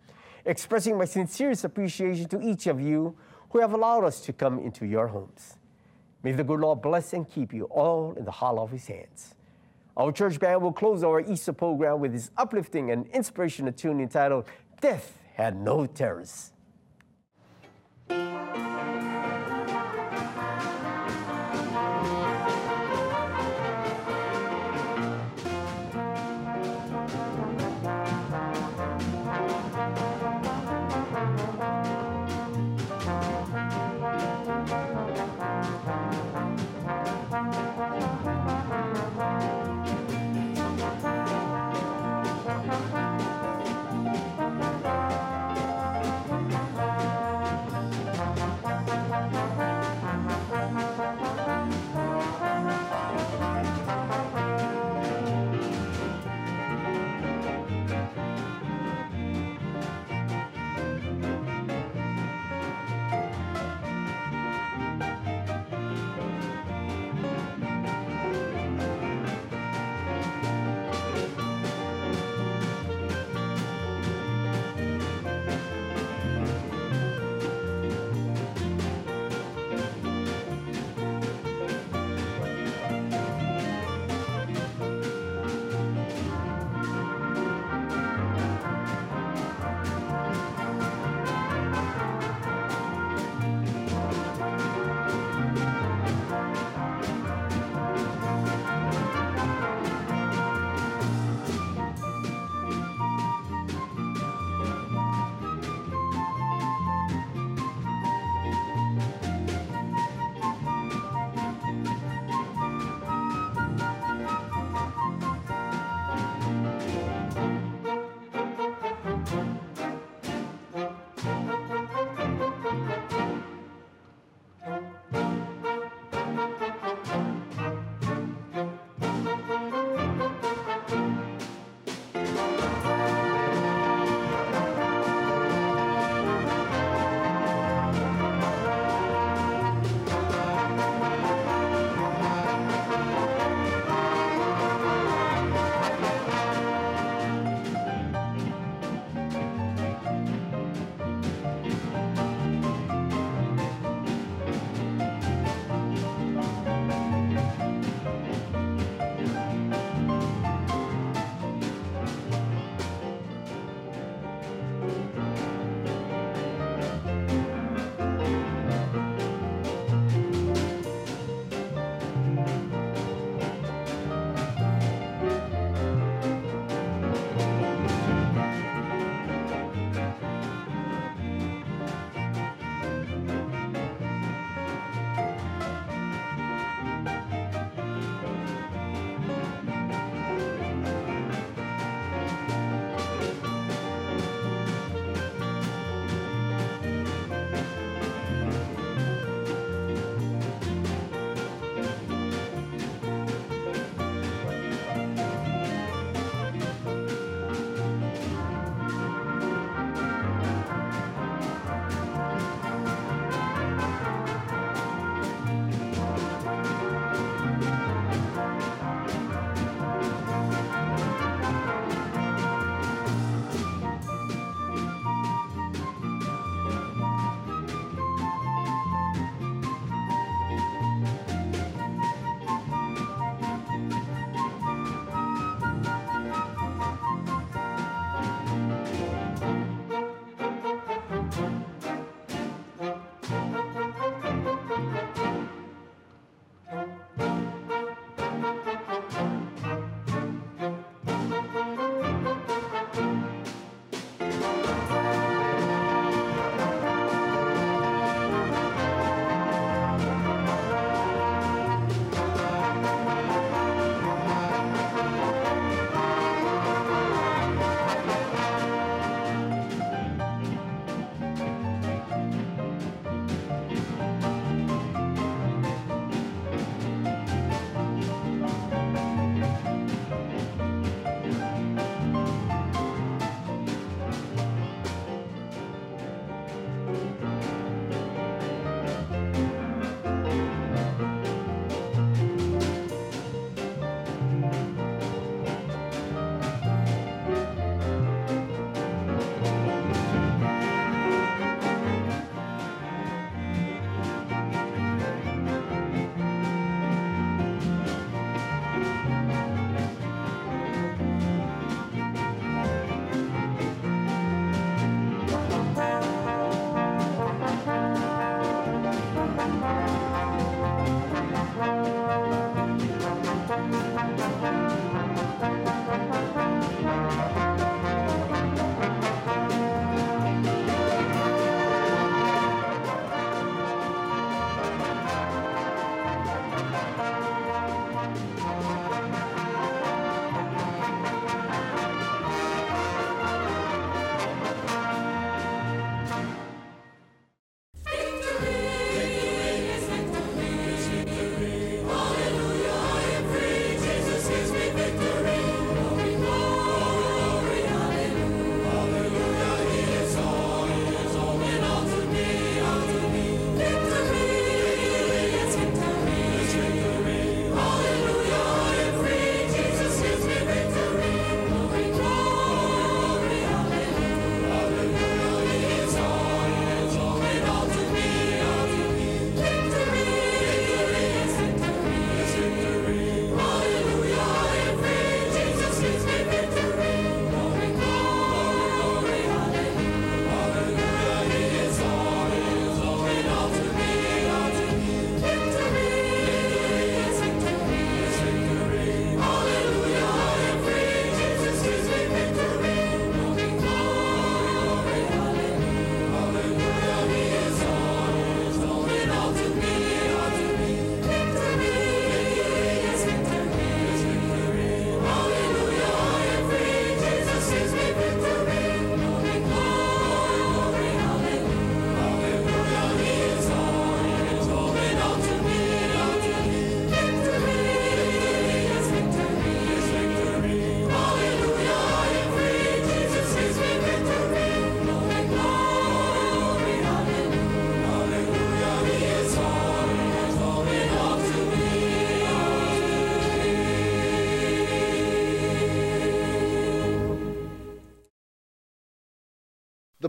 expressing 0.45 0.97
my 0.97 1.05
sincerest 1.05 1.63
appreciation 1.63 2.27
to 2.29 2.41
each 2.41 2.67
of 2.67 2.79
you 2.79 3.15
who 3.49 3.59
have 3.59 3.73
allowed 3.73 4.03
us 4.03 4.21
to 4.21 4.33
come 4.33 4.59
into 4.59 4.85
your 4.85 5.07
homes. 5.07 5.57
May 6.23 6.31
the 6.33 6.43
good 6.43 6.59
Lord 6.59 6.81
bless 6.81 7.13
and 7.13 7.29
keep 7.29 7.53
you 7.53 7.65
all 7.65 8.13
in 8.13 8.25
the 8.25 8.31
hollow 8.31 8.63
of 8.63 8.71
his 8.71 8.87
hands. 8.87 9.35
Our 9.99 10.13
church 10.13 10.39
band 10.39 10.61
will 10.61 10.71
close 10.71 11.03
our 11.03 11.19
Easter 11.19 11.51
program 11.51 11.99
with 11.99 12.13
this 12.13 12.31
uplifting 12.37 12.91
and 12.91 13.05
inspirational 13.07 13.73
tune 13.73 13.99
entitled 13.99 14.45
Death 14.79 15.19
Had 15.33 15.57
No 15.57 15.85
Terrors. 15.87 16.53